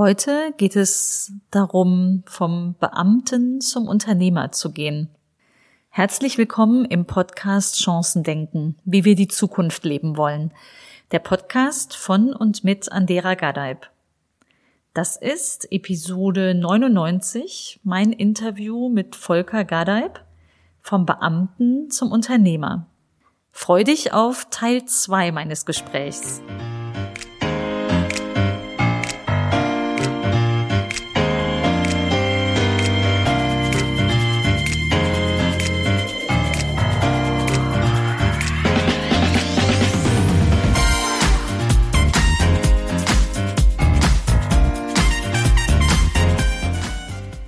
Heute 0.00 0.54
geht 0.56 0.76
es 0.76 1.30
darum, 1.50 2.22
vom 2.24 2.74
Beamten 2.80 3.60
zum 3.60 3.86
Unternehmer 3.86 4.50
zu 4.50 4.72
gehen. 4.72 5.10
Herzlich 5.90 6.38
willkommen 6.38 6.86
im 6.86 7.04
Podcast 7.04 7.78
Chancen 7.82 8.22
denken, 8.22 8.76
wie 8.86 9.04
wir 9.04 9.14
die 9.14 9.28
Zukunft 9.28 9.84
leben 9.84 10.16
wollen. 10.16 10.54
Der 11.12 11.18
Podcast 11.18 11.94
von 11.94 12.32
und 12.32 12.64
mit 12.64 12.90
Andera 12.90 13.34
Gadeib. 13.34 13.90
Das 14.94 15.18
ist 15.18 15.70
Episode 15.70 16.54
99, 16.54 17.80
mein 17.84 18.14
Interview 18.14 18.88
mit 18.88 19.16
Volker 19.16 19.66
Gadeib, 19.66 20.24
vom 20.80 21.04
Beamten 21.04 21.90
zum 21.90 22.10
Unternehmer. 22.10 22.86
Freu 23.52 23.84
dich 23.84 24.14
auf 24.14 24.46
Teil 24.48 24.86
2 24.86 25.30
meines 25.30 25.66
Gesprächs. 25.66 26.40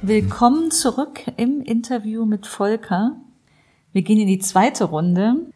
Willkommen 0.04 0.72
zurück 0.72 1.20
im 1.36 1.60
Interview 1.60 2.24
mit 2.26 2.48
Volker. 2.48 3.14
Wir 3.92 4.02
gehen 4.02 4.18
in 4.18 4.26
die 4.26 4.40
zweite 4.40 4.82
Runde 4.82 5.46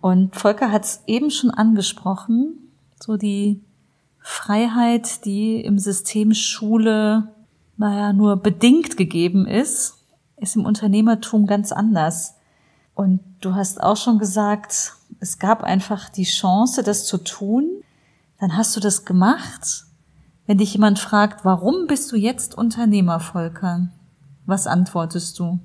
und 0.00 0.36
Volker 0.36 0.70
hat 0.70 0.84
es 0.84 1.02
eben 1.08 1.32
schon 1.32 1.50
angesprochen, 1.50 2.70
so 3.02 3.16
die 3.16 3.60
Freiheit, 4.20 5.24
die 5.24 5.60
im 5.60 5.80
System 5.80 6.32
Schule, 6.32 7.34
naja, 7.76 8.12
nur 8.12 8.36
bedingt 8.36 8.96
gegeben 8.96 9.48
ist, 9.48 9.96
ist 10.36 10.54
im 10.54 10.64
Unternehmertum 10.64 11.48
ganz 11.48 11.72
anders. 11.72 12.36
Und 12.94 13.18
du 13.40 13.56
hast 13.56 13.82
auch 13.82 13.96
schon 13.96 14.20
gesagt, 14.20 14.92
es 15.18 15.40
gab 15.40 15.64
einfach 15.64 16.08
die 16.08 16.22
Chance, 16.22 16.84
das 16.84 17.04
zu 17.04 17.18
tun. 17.18 17.82
Dann 18.38 18.56
hast 18.56 18.76
du 18.76 18.80
das 18.80 19.04
gemacht. 19.04 19.87
Wenn 20.48 20.56
dich 20.56 20.72
jemand 20.72 20.98
fragt, 20.98 21.44
warum 21.44 21.86
bist 21.86 22.10
du 22.10 22.16
jetzt 22.16 22.56
Unternehmer, 22.56 23.20
Volker? 23.20 23.88
Was 24.46 24.66
antwortest 24.66 25.38
du? 25.38 25.58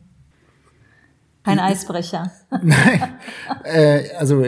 Kein 1.46 1.58
Eisbrecher. 1.58 2.34
Nein, 2.62 3.16
äh, 3.64 4.10
also 4.18 4.44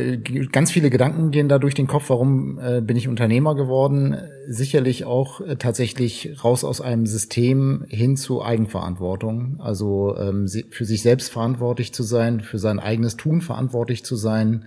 ganz 0.52 0.72
viele 0.72 0.90
Gedanken 0.90 1.32
gehen 1.32 1.48
da 1.48 1.58
durch 1.58 1.74
den 1.74 1.88
Kopf. 1.88 2.10
Warum 2.10 2.60
äh, 2.60 2.82
bin 2.82 2.98
ich 2.98 3.08
Unternehmer 3.08 3.56
geworden? 3.56 4.18
Sicherlich 4.50 5.06
auch 5.06 5.40
äh, 5.40 5.56
tatsächlich 5.56 6.44
raus 6.44 6.66
aus 6.66 6.82
einem 6.82 7.06
System 7.06 7.86
hin 7.88 8.18
zu 8.18 8.44
Eigenverantwortung. 8.44 9.62
Also 9.62 10.18
ähm, 10.18 10.50
für 10.70 10.84
sich 10.84 11.02
selbst 11.02 11.32
verantwortlich 11.32 11.94
zu 11.94 12.04
sein, 12.04 12.42
für 12.42 12.60
sein 12.60 12.82
eigenes 12.82 13.16
Tun 13.16 13.40
verantwortlich 13.40 14.04
zu 14.04 14.18
sein, 14.18 14.66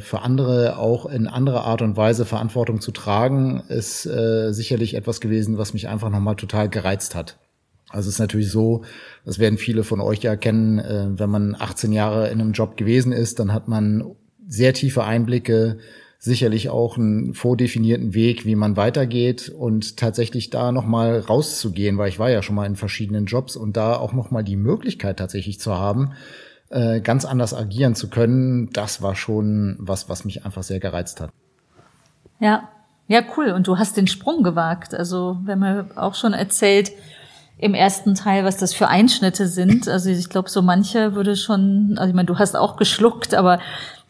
für 0.00 0.22
andere 0.22 0.78
auch 0.78 1.06
in 1.06 1.26
anderer 1.26 1.64
Art 1.64 1.82
und 1.82 1.96
Weise 1.96 2.24
Verantwortung 2.24 2.80
zu 2.80 2.92
tragen, 2.92 3.62
ist 3.68 4.06
äh, 4.06 4.52
sicherlich 4.52 4.94
etwas 4.94 5.20
gewesen, 5.20 5.58
was 5.58 5.72
mich 5.72 5.88
einfach 5.88 6.10
nochmal 6.10 6.36
total 6.36 6.68
gereizt 6.68 7.14
hat. 7.14 7.38
Also 7.88 8.08
es 8.08 8.16
ist 8.16 8.20
natürlich 8.20 8.50
so, 8.50 8.82
das 9.24 9.38
werden 9.38 9.58
viele 9.58 9.84
von 9.84 10.00
euch 10.00 10.20
ja 10.20 10.36
kennen, 10.36 10.78
äh, 10.78 11.18
wenn 11.18 11.30
man 11.30 11.56
18 11.58 11.92
Jahre 11.92 12.28
in 12.28 12.40
einem 12.40 12.52
Job 12.52 12.76
gewesen 12.76 13.12
ist, 13.12 13.38
dann 13.38 13.52
hat 13.52 13.68
man 13.68 14.14
sehr 14.46 14.72
tiefe 14.72 15.04
Einblicke, 15.04 15.78
sicherlich 16.18 16.68
auch 16.68 16.96
einen 16.96 17.34
vordefinierten 17.34 18.14
Weg, 18.14 18.46
wie 18.46 18.56
man 18.56 18.76
weitergeht 18.76 19.48
und 19.48 19.96
tatsächlich 19.96 20.50
da 20.50 20.72
nochmal 20.72 21.20
rauszugehen, 21.20 21.98
weil 21.98 22.08
ich 22.08 22.18
war 22.18 22.30
ja 22.30 22.42
schon 22.42 22.56
mal 22.56 22.66
in 22.66 22.76
verschiedenen 22.76 23.26
Jobs 23.26 23.56
und 23.56 23.76
da 23.76 23.96
auch 23.96 24.12
nochmal 24.12 24.42
die 24.42 24.56
Möglichkeit 24.56 25.18
tatsächlich 25.18 25.60
zu 25.60 25.74
haben, 25.74 26.12
äh, 26.70 27.00
ganz 27.00 27.24
anders 27.24 27.54
agieren 27.54 27.94
zu 27.94 28.08
können, 28.08 28.70
das 28.72 29.02
war 29.02 29.14
schon 29.14 29.76
was, 29.78 30.08
was 30.08 30.24
mich 30.24 30.44
einfach 30.44 30.62
sehr 30.62 30.80
gereizt 30.80 31.20
hat. 31.20 31.30
Ja, 32.40 32.68
ja, 33.08 33.22
cool. 33.36 33.50
Und 33.50 33.68
du 33.68 33.78
hast 33.78 33.96
den 33.96 34.08
Sprung 34.08 34.42
gewagt. 34.42 34.94
Also, 34.94 35.38
wenn 35.44 35.58
man 35.58 35.96
auch 35.96 36.14
schon 36.14 36.32
erzählt, 36.32 36.90
im 37.58 37.72
ersten 37.72 38.14
Teil, 38.14 38.44
was 38.44 38.58
das 38.58 38.74
für 38.74 38.88
Einschnitte 38.88 39.46
sind. 39.46 39.88
Also 39.88 40.10
ich 40.10 40.28
glaube, 40.28 40.50
so 40.50 40.60
manche 40.60 41.14
würde 41.14 41.36
schon, 41.36 41.94
also 41.96 42.10
ich 42.10 42.14
meine, 42.14 42.26
du 42.26 42.38
hast 42.38 42.54
auch 42.54 42.76
geschluckt, 42.76 43.34
aber 43.34 43.60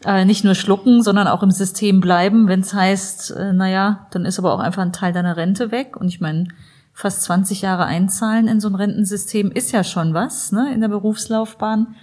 äh, 0.05 0.25
nicht 0.25 0.43
nur 0.43 0.53
schlucken, 0.55 1.01
sondern 1.01 1.27
auch 1.27 1.43
im 1.43 1.51
System 1.51 2.01
bleiben, 2.01 2.47
wenn 2.47 2.59
es 2.59 2.73
heißt, 2.73 3.31
äh, 3.31 3.53
naja, 3.53 4.07
dann 4.11 4.25
ist 4.25 4.37
aber 4.37 4.53
auch 4.53 4.59
einfach 4.59 4.81
ein 4.81 4.91
Teil 4.91 5.13
deiner 5.13 5.37
Rente 5.37 5.71
weg. 5.71 5.95
Und 5.95 6.09
ich 6.09 6.19
meine, 6.19 6.49
fast 6.93 7.23
20 7.23 7.61
Jahre 7.61 7.85
einzahlen 7.85 8.47
in 8.47 8.59
so 8.59 8.67
ein 8.67 8.75
Rentensystem 8.75 9.51
ist 9.51 9.71
ja 9.71 9.83
schon 9.83 10.13
was, 10.13 10.51
ne, 10.51 10.73
in 10.73 10.81
der 10.81 10.89
Berufslaufbahn. 10.89 11.95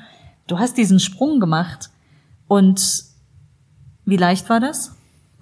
Du 0.46 0.58
hast 0.58 0.76
diesen 0.76 1.00
Sprung 1.00 1.40
gemacht. 1.40 1.90
Und 2.48 3.04
wie 4.04 4.16
leicht 4.16 4.48
war 4.50 4.60
das, 4.60 4.92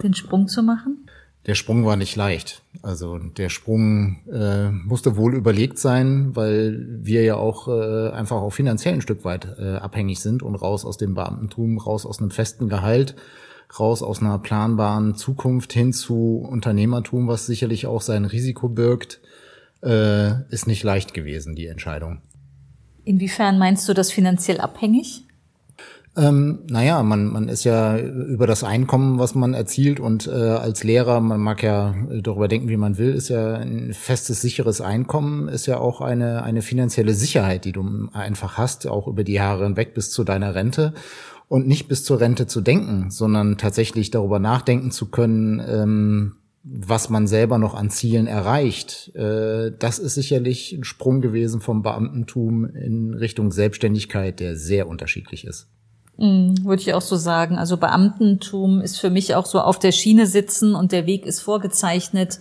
den 0.02 0.14
Sprung 0.14 0.48
zu 0.48 0.62
machen? 0.62 1.08
Der 1.46 1.56
Sprung 1.56 1.84
war 1.84 1.96
nicht 1.96 2.14
leicht. 2.14 2.62
Also 2.82 3.18
der 3.18 3.48
Sprung 3.48 4.20
äh, 4.32 4.70
musste 4.70 5.16
wohl 5.16 5.34
überlegt 5.34 5.78
sein, 5.78 6.36
weil 6.36 6.86
wir 7.02 7.24
ja 7.24 7.34
auch 7.34 7.66
äh, 7.66 8.10
einfach 8.10 8.36
auch 8.36 8.52
finanziell 8.52 8.94
ein 8.94 9.00
Stück 9.00 9.24
weit 9.24 9.48
äh, 9.58 9.74
abhängig 9.74 10.20
sind 10.20 10.44
und 10.44 10.54
raus 10.54 10.84
aus 10.84 10.98
dem 10.98 11.14
Beamtentum, 11.14 11.78
raus 11.78 12.06
aus 12.06 12.20
einem 12.20 12.30
festen 12.30 12.68
Gehalt, 12.68 13.16
raus 13.78 14.04
aus 14.04 14.20
einer 14.20 14.38
planbaren 14.38 15.16
Zukunft 15.16 15.72
hin 15.72 15.92
zu 15.92 16.46
Unternehmertum, 16.48 17.26
was 17.26 17.46
sicherlich 17.46 17.86
auch 17.86 18.02
sein 18.02 18.24
Risiko 18.24 18.68
birgt, 18.68 19.20
äh, 19.82 20.48
ist 20.50 20.68
nicht 20.68 20.84
leicht 20.84 21.12
gewesen, 21.12 21.56
die 21.56 21.66
Entscheidung. 21.66 22.20
Inwiefern 23.04 23.58
meinst 23.58 23.88
du 23.88 23.94
das 23.94 24.12
finanziell 24.12 24.60
abhängig? 24.60 25.24
Ähm, 26.14 26.64
naja, 26.68 27.02
man, 27.02 27.26
man 27.26 27.48
ist 27.48 27.64
ja 27.64 27.96
über 27.98 28.46
das 28.46 28.64
Einkommen, 28.64 29.18
was 29.18 29.34
man 29.34 29.54
erzielt 29.54 29.98
und 29.98 30.26
äh, 30.26 30.30
als 30.30 30.84
Lehrer, 30.84 31.20
man 31.20 31.40
mag 31.40 31.62
ja 31.62 31.94
darüber 32.20 32.48
denken, 32.48 32.68
wie 32.68 32.76
man 32.76 32.98
will, 32.98 33.14
ist 33.14 33.30
ja 33.30 33.54
ein 33.54 33.94
festes, 33.94 34.42
sicheres 34.42 34.82
Einkommen, 34.82 35.48
ist 35.48 35.64
ja 35.64 35.78
auch 35.78 36.02
eine, 36.02 36.42
eine 36.42 36.60
finanzielle 36.60 37.14
Sicherheit, 37.14 37.64
die 37.64 37.72
du 37.72 38.08
einfach 38.12 38.58
hast, 38.58 38.86
auch 38.86 39.08
über 39.08 39.24
die 39.24 39.32
Jahre 39.32 39.64
hinweg 39.64 39.94
bis 39.94 40.10
zu 40.10 40.22
deiner 40.22 40.54
Rente 40.54 40.92
und 41.48 41.66
nicht 41.66 41.88
bis 41.88 42.04
zur 42.04 42.20
Rente 42.20 42.46
zu 42.46 42.60
denken, 42.60 43.10
sondern 43.10 43.56
tatsächlich 43.56 44.10
darüber 44.10 44.38
nachdenken 44.38 44.90
zu 44.90 45.10
können, 45.10 45.62
ähm, 45.66 46.36
was 46.64 47.08
man 47.08 47.26
selber 47.26 47.58
noch 47.58 47.74
an 47.74 47.90
Zielen 47.90 48.26
erreicht. 48.26 49.14
Äh, 49.14 49.72
das 49.78 49.98
ist 49.98 50.14
sicherlich 50.14 50.72
ein 50.72 50.84
Sprung 50.84 51.20
gewesen 51.20 51.60
vom 51.60 51.82
Beamtentum 51.82 52.66
in 52.66 53.14
Richtung 53.14 53.50
Selbstständigkeit, 53.50 54.38
der 54.38 54.56
sehr 54.56 54.88
unterschiedlich 54.88 55.44
ist. 55.44 55.68
Mhm, 56.18 56.64
würde 56.64 56.82
ich 56.82 56.94
auch 56.94 57.02
so 57.02 57.16
sagen. 57.16 57.56
Also 57.56 57.76
Beamtentum 57.76 58.80
ist 58.80 58.98
für 58.98 59.10
mich 59.10 59.34
auch 59.34 59.46
so 59.46 59.60
auf 59.60 59.78
der 59.78 59.92
Schiene 59.92 60.26
sitzen 60.26 60.74
und 60.74 60.92
der 60.92 61.06
Weg 61.06 61.26
ist 61.26 61.40
vorgezeichnet. 61.40 62.38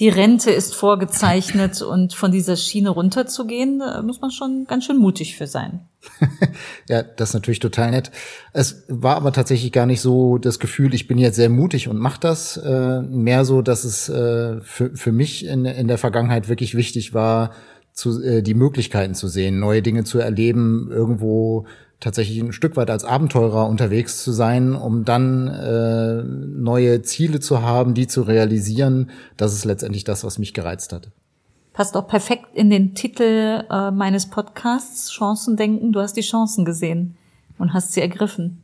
Die 0.00 0.08
Rente 0.08 0.50
ist 0.50 0.74
vorgezeichnet 0.74 1.82
und 1.82 2.14
von 2.14 2.32
dieser 2.32 2.56
Schiene 2.56 2.88
runterzugehen, 2.88 3.80
da 3.80 4.00
muss 4.00 4.22
man 4.22 4.30
schon 4.30 4.64
ganz 4.66 4.86
schön 4.86 4.96
mutig 4.96 5.36
für 5.36 5.46
sein. 5.46 5.80
ja, 6.88 7.02
das 7.02 7.30
ist 7.30 7.34
natürlich 7.34 7.58
total 7.58 7.90
nett. 7.90 8.10
Es 8.54 8.84
war 8.88 9.16
aber 9.16 9.30
tatsächlich 9.30 9.72
gar 9.72 9.84
nicht 9.84 10.00
so 10.00 10.38
das 10.38 10.58
Gefühl, 10.58 10.94
ich 10.94 11.06
bin 11.06 11.18
jetzt 11.18 11.36
sehr 11.36 11.50
mutig 11.50 11.86
und 11.86 11.98
mach 11.98 12.16
das. 12.16 12.56
Äh, 12.56 13.02
mehr 13.02 13.44
so, 13.44 13.60
dass 13.60 13.84
es 13.84 14.08
äh, 14.08 14.62
für, 14.62 14.96
für 14.96 15.12
mich 15.12 15.44
in, 15.44 15.66
in 15.66 15.86
der 15.86 15.98
Vergangenheit 15.98 16.48
wirklich 16.48 16.74
wichtig 16.74 17.12
war, 17.12 17.50
zu, 17.92 18.22
äh, 18.22 18.42
die 18.42 18.54
Möglichkeiten 18.54 19.14
zu 19.14 19.28
sehen, 19.28 19.60
neue 19.60 19.82
Dinge 19.82 20.04
zu 20.04 20.18
erleben, 20.18 20.88
irgendwo 20.90 21.66
tatsächlich 22.00 22.40
ein 22.40 22.52
Stück 22.52 22.76
weit 22.76 22.90
als 22.90 23.04
Abenteurer 23.04 23.68
unterwegs 23.68 24.22
zu 24.22 24.32
sein, 24.32 24.74
um 24.74 25.04
dann 25.04 25.48
äh, 25.48 26.22
neue 26.24 27.02
Ziele 27.02 27.40
zu 27.40 27.62
haben, 27.62 27.94
die 27.94 28.06
zu 28.06 28.22
realisieren. 28.22 29.10
Das 29.36 29.52
ist 29.52 29.64
letztendlich 29.64 30.04
das, 30.04 30.24
was 30.24 30.38
mich 30.38 30.54
gereizt 30.54 30.92
hat. 30.92 31.10
Passt 31.72 31.96
auch 31.96 32.08
perfekt 32.08 32.46
in 32.54 32.70
den 32.70 32.94
Titel 32.94 33.64
äh, 33.70 33.90
meines 33.90 34.28
Podcasts, 34.28 35.10
Chancen 35.12 35.56
denken. 35.56 35.92
Du 35.92 36.00
hast 36.00 36.16
die 36.16 36.22
Chancen 36.22 36.64
gesehen 36.64 37.16
und 37.58 37.72
hast 37.72 37.92
sie 37.92 38.00
ergriffen. 38.00 38.62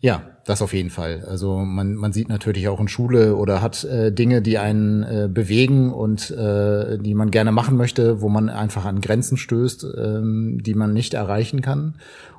Ja, 0.00 0.22
das 0.44 0.62
auf 0.62 0.72
jeden 0.72 0.90
Fall. 0.90 1.24
Also 1.28 1.58
man, 1.58 1.94
man 1.94 2.12
sieht 2.12 2.28
natürlich 2.28 2.68
auch 2.68 2.78
in 2.78 2.86
Schule 2.86 3.34
oder 3.34 3.60
hat 3.60 3.82
äh, 3.82 4.12
Dinge, 4.12 4.42
die 4.42 4.56
einen 4.58 5.02
äh, 5.02 5.28
bewegen 5.28 5.92
und 5.92 6.30
äh, 6.30 6.98
die 6.98 7.14
man 7.14 7.32
gerne 7.32 7.50
machen 7.50 7.76
möchte, 7.76 8.20
wo 8.20 8.28
man 8.28 8.48
einfach 8.48 8.84
an 8.84 9.00
Grenzen 9.00 9.36
stößt, 9.36 9.86
ähm, 9.98 10.60
die 10.62 10.74
man 10.74 10.92
nicht 10.92 11.14
erreichen 11.14 11.62
kann. 11.62 11.96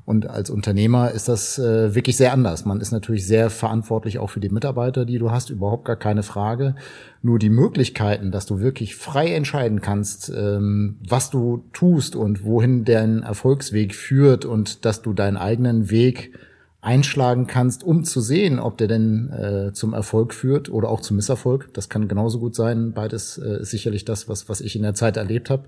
Und 0.10 0.28
als 0.28 0.50
Unternehmer 0.50 1.12
ist 1.12 1.30
das 1.30 1.60
äh, 1.60 1.94
wirklich 1.94 2.18
sehr 2.18 2.34
anders. 2.34 2.66
Man 2.66 2.82
ist 2.82 2.92
natürlich 2.92 3.28
sehr 3.28 3.52
verantwortlich 3.52 4.18
auch 4.18 4.32
für 4.32 4.40
die 4.40 4.50
Mitarbeiter, 4.50 5.06
die 5.06 5.20
du 5.20 5.30
hast, 5.30 5.52
überhaupt 5.52 5.86
gar 5.86 5.98
keine 5.98 6.24
Frage. 6.24 6.74
Nur 7.22 7.38
die 7.38 7.52
Möglichkeiten, 7.52 8.32
dass 8.32 8.48
du 8.48 8.60
wirklich 8.60 8.96
frei 8.96 9.36
entscheiden 9.36 9.82
kannst, 9.82 10.34
ähm, 10.36 10.98
was 11.08 11.30
du 11.30 11.64
tust 11.74 12.16
und 12.16 12.44
wohin 12.44 12.86
dein 12.86 13.22
Erfolgsweg 13.22 13.94
führt 13.94 14.46
und 14.46 14.84
dass 14.84 15.04
du 15.04 15.14
deinen 15.14 15.38
eigenen 15.38 15.92
Weg 15.92 16.34
einschlagen 16.82 17.46
kannst, 17.46 17.84
um 17.84 18.04
zu 18.04 18.20
sehen, 18.20 18.58
ob 18.58 18.80
der 18.80 18.88
denn 18.88 19.30
äh, 19.30 19.74
zum 19.74 19.94
Erfolg 19.94 20.34
führt 20.34 20.72
oder 20.72 20.90
auch 20.90 21.02
zum 21.02 21.18
Misserfolg. 21.18 21.72
Das 21.76 21.88
kann 21.88 22.08
genauso 22.08 22.40
gut 22.40 22.56
sein. 22.56 22.94
Beides 22.94 23.38
äh, 23.38 23.62
ist 23.62 23.70
sicherlich 23.70 24.06
das, 24.06 24.28
was, 24.28 24.50
was 24.50 24.60
ich 24.60 24.76
in 24.76 24.82
der 24.82 24.96
Zeit 24.96 25.18
erlebt 25.18 25.52
habe. 25.52 25.66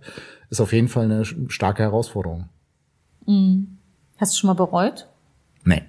Ist 0.49 0.61
auf 0.61 0.73
jeden 0.73 0.87
Fall 0.87 1.05
eine 1.05 1.25
starke 1.25 1.83
Herausforderung. 1.83 2.49
Mhm. 3.27 3.77
Hast 4.21 4.35
du 4.35 4.37
schon 4.37 4.47
mal 4.49 4.53
bereut? 4.53 5.07
Nee. 5.65 5.81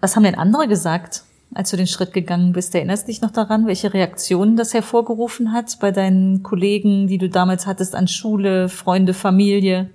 Was 0.00 0.14
haben 0.14 0.24
denn 0.24 0.34
andere 0.34 0.68
gesagt, 0.68 1.22
als 1.54 1.70
du 1.70 1.78
den 1.78 1.86
Schritt 1.86 2.12
gegangen 2.12 2.52
bist? 2.52 2.74
Erinnerst 2.74 3.04
du 3.04 3.12
dich 3.12 3.22
noch 3.22 3.30
daran, 3.30 3.66
welche 3.66 3.94
Reaktionen 3.94 4.56
das 4.56 4.74
hervorgerufen 4.74 5.54
hat 5.54 5.78
bei 5.80 5.90
deinen 5.90 6.42
Kollegen, 6.42 7.06
die 7.06 7.16
du 7.16 7.30
damals 7.30 7.66
hattest 7.66 7.94
an 7.94 8.08
Schule, 8.08 8.68
Freunde, 8.68 9.14
Familie? 9.14 9.88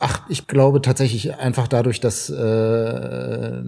Ach, 0.00 0.22
ich 0.28 0.48
glaube 0.48 0.82
tatsächlich 0.82 1.36
einfach 1.36 1.68
dadurch, 1.68 2.00
dass 2.00 2.28
äh, 2.28 3.62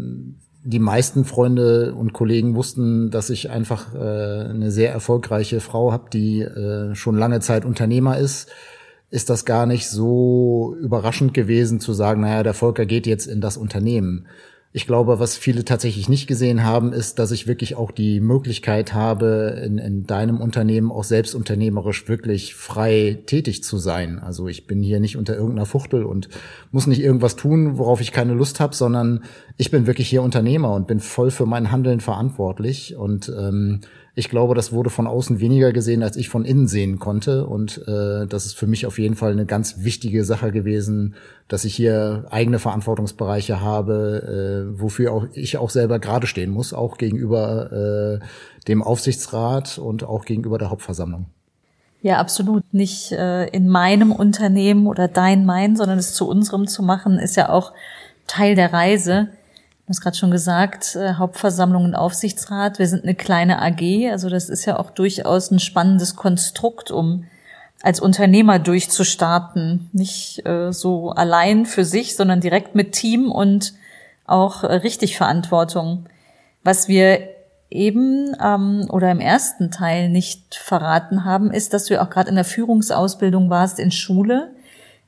die 0.64 0.78
meisten 0.81 1.25
Freunde 1.25 1.94
und 1.94 2.14
Kollegen 2.14 2.56
wussten, 2.56 3.12
dass 3.12 3.31
ich 3.31 3.49
einfach 3.49 3.94
äh, 3.94 3.99
eine 4.49 4.72
sehr 4.72 4.90
erfolgreiche 4.90 5.61
Frau 5.61 5.93
habe, 5.93 6.11
die 6.12 6.40
äh, 6.40 6.96
schon 6.96 7.16
lange 7.16 7.38
Zeit 7.38 7.64
Unternehmer 7.64 8.19
ist, 8.19 8.50
ist 9.14 9.31
das 9.31 9.44
gar 9.44 9.64
nicht 9.64 9.88
so 9.88 10.75
überraschend 10.81 11.34
gewesen 11.34 11.78
zu 11.78 11.93
sagen, 11.93 12.22
naja, 12.22 12.43
der 12.43 12.52
Volker 12.52 12.84
geht 12.84 13.06
jetzt 13.06 13.26
in 13.26 13.40
das 13.40 13.56
Unternehmen. 13.56 14.26
Ich 14.72 14.88
glaube, 14.88 15.20
was 15.20 15.37
viele 15.37 15.64
tatsächlich 15.64 16.08
nicht 16.08 16.26
gesehen 16.26 16.64
haben, 16.64 16.93
ist, 16.93 17.20
dass 17.20 17.31
ich 17.31 17.46
wirklich 17.46 17.76
auch 17.76 17.93
die 17.93 18.19
Möglichkeit 18.19 18.93
habe, 18.93 19.62
in, 19.64 19.78
in 19.78 20.05
deinem 20.05 20.40
Unternehmen 20.40 20.90
auch 20.90 21.05
selbst 21.05 21.37
unternehmerisch 21.37 22.08
wirklich 22.08 22.56
frei 22.56 23.22
tätig 23.26 23.62
zu 23.62 23.78
sein. 23.78 24.19
Also 24.19 24.49
ich 24.49 24.66
bin 24.66 24.82
hier 24.82 24.99
nicht 24.99 25.16
unter 25.16 25.37
irgendeiner 25.37 25.66
Fuchtel 25.66 26.02
und 26.02 26.28
muss 26.72 26.88
nicht 26.88 27.00
irgendwas 27.00 27.37
tun, 27.37 27.78
worauf 27.78 28.00
ich 28.00 28.11
keine 28.11 28.34
Lust 28.34 28.58
habe, 28.58 28.75
sondern 28.75 29.22
ich 29.56 29.70
bin 29.70 29.87
wirklich 29.87 30.08
hier 30.08 30.25
Unternehmer 30.25 30.75
und 30.75 30.88
bin 30.88 30.99
voll 30.99 31.31
für 31.31 31.46
mein 31.46 31.70
Handeln 31.70 32.00
verantwortlich. 32.00 32.96
Und 32.96 33.28
ähm, 33.28 33.82
ich 34.16 34.28
glaube, 34.28 34.55
das 34.55 34.72
wurde 34.72 34.90
von 34.90 35.08
außen 35.08 35.40
weniger 35.40 35.72
gesehen, 35.72 36.05
als 36.05 36.16
ich 36.16 36.28
von 36.28 36.44
innen 36.44 36.69
sehen 36.69 37.00
konnte. 37.00 37.46
Und 37.46 37.82
äh, 37.88 38.26
das 38.26 38.46
ist 38.46 38.55
für 38.55 38.69
mich 38.69 38.87
auf 38.87 38.99
jeden 38.99 39.16
Fall 39.16 39.32
eine 39.32 39.44
ganz 39.44 39.82
wichtige 39.82 40.25
Sache 40.25 40.52
gewesen, 40.52 41.16
dass 41.49 41.64
ich 41.64 41.75
hier 41.75 42.25
eigene 42.31 42.61
Verantwortungsbereiche 42.61 43.61
habe, 43.61 44.70
äh, 44.70 44.81
wofür 44.81 45.12
auch 45.12 45.26
ich 45.32 45.56
auch 45.58 45.70
selber 45.70 45.99
gerade 45.99 46.28
stehen 46.28 46.50
muss, 46.50 46.72
auch 46.72 46.96
gegenüber 46.96 48.20
äh, 48.20 48.25
dem 48.69 48.82
Aufsichtsrat 48.82 49.78
und 49.78 50.05
auch 50.05 50.25
gegenüber 50.25 50.58
der 50.58 50.70
Hauptversammlung. 50.70 51.26
Ja, 52.00 52.19
absolut. 52.19 52.62
Nicht 52.72 53.11
äh, 53.11 53.46
in 53.49 53.66
meinem 53.66 54.12
Unternehmen 54.12 54.87
oder 54.87 55.08
dein, 55.08 55.44
mein, 55.44 55.75
sondern 55.75 55.99
es 55.99 56.14
zu 56.14 56.28
unserem 56.28 56.69
zu 56.69 56.84
machen, 56.84 57.19
ist 57.19 57.34
ja 57.34 57.49
auch 57.49 57.72
Teil 58.28 58.55
der 58.55 58.72
Reise. 58.72 59.28
Du 59.87 59.91
hast 59.91 60.01
gerade 60.01 60.17
schon 60.17 60.31
gesagt, 60.31 60.97
äh, 60.97 61.15
Hauptversammlung 61.15 61.85
und 61.85 61.95
Aufsichtsrat. 61.95 62.79
Wir 62.79 62.87
sind 62.87 63.03
eine 63.03 63.15
kleine 63.15 63.61
AG, 63.61 64.11
also 64.11 64.31
das 64.31 64.49
ist 64.49 64.65
ja 64.65 64.79
auch 64.79 64.91
durchaus 64.91 65.51
ein 65.51 65.59
spannendes 65.59 66.17
Konstrukt, 66.17 66.91
um 66.91 67.25
als 67.83 68.01
Unternehmer 68.01 68.59
durchzustarten. 68.59 69.91
Nicht 69.93 70.47
äh, 70.47 70.73
so 70.73 71.11
allein 71.11 71.67
für 71.67 71.85
sich, 71.85 72.17
sondern 72.17 72.41
direkt 72.41 72.75
mit 72.75 72.93
Team 72.93 73.31
und 73.31 73.75
auch 74.25 74.65
äh, 74.65 74.73
richtig 74.73 75.19
Verantwortung. 75.19 76.07
Was 76.63 76.89
wir 76.89 77.29
eben 77.69 78.35
ähm, 78.43 78.87
oder 78.89 79.11
im 79.11 79.21
ersten 79.21 79.71
Teil 79.71 80.09
nicht 80.09 80.55
verraten 80.55 81.27
haben, 81.27 81.51
ist, 81.51 81.75
dass 81.75 81.85
du 81.85 82.01
auch 82.01 82.09
gerade 82.09 82.31
in 82.31 82.37
der 82.37 82.47
Führungsausbildung 82.47 83.51
warst 83.51 83.79
in 83.79 83.91
Schule 83.91 84.51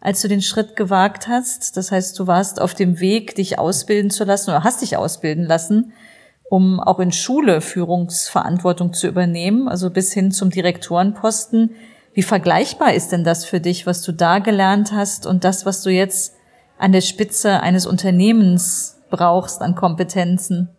als 0.00 0.22
du 0.22 0.28
den 0.28 0.42
Schritt 0.42 0.76
gewagt 0.76 1.28
hast. 1.28 1.76
Das 1.76 1.90
heißt, 1.90 2.18
du 2.18 2.26
warst 2.26 2.60
auf 2.60 2.74
dem 2.74 3.00
Weg, 3.00 3.34
dich 3.34 3.58
ausbilden 3.58 4.10
zu 4.10 4.24
lassen 4.24 4.50
oder 4.50 4.64
hast 4.64 4.82
dich 4.82 4.96
ausbilden 4.96 5.44
lassen, 5.44 5.92
um 6.48 6.80
auch 6.80 7.00
in 7.00 7.12
Schule 7.12 7.60
Führungsverantwortung 7.60 8.92
zu 8.92 9.08
übernehmen, 9.08 9.68
also 9.68 9.90
bis 9.90 10.12
hin 10.12 10.30
zum 10.30 10.50
Direktorenposten. 10.50 11.70
Wie 12.14 12.22
vergleichbar 12.22 12.94
ist 12.94 13.12
denn 13.12 13.24
das 13.24 13.44
für 13.44 13.60
dich, 13.60 13.86
was 13.86 14.02
du 14.02 14.12
da 14.12 14.38
gelernt 14.38 14.92
hast 14.92 15.26
und 15.26 15.44
das, 15.44 15.66
was 15.66 15.82
du 15.82 15.90
jetzt 15.90 16.34
an 16.78 16.92
der 16.92 17.00
Spitze 17.00 17.60
eines 17.60 17.86
Unternehmens 17.86 18.98
brauchst 19.10 19.60
an 19.60 19.74
Kompetenzen? 19.74 20.75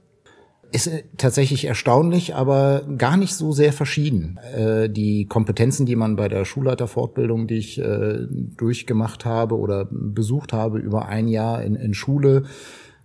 Ist 0.72 0.88
äh, 0.88 1.04
tatsächlich 1.18 1.66
erstaunlich, 1.66 2.36
aber 2.36 2.84
gar 2.98 3.18
nicht 3.18 3.34
so 3.34 3.52
sehr 3.52 3.74
verschieden. 3.74 4.40
Äh, 4.56 4.90
die 4.90 5.26
Kompetenzen, 5.26 5.86
die 5.86 5.96
man 5.96 6.16
bei 6.16 6.28
der 6.28 6.46
Schulleiterfortbildung, 6.46 7.48
die 7.48 7.58
ich 7.58 7.80
äh, 7.80 8.20
durchgemacht 8.30 9.26
habe 9.26 9.58
oder 9.58 9.88
besucht 9.90 10.54
habe 10.54 10.80
über 10.80 11.08
ein 11.08 11.28
Jahr 11.28 11.64
in, 11.64 11.76
in 11.76 11.94
Schule, 11.94 12.44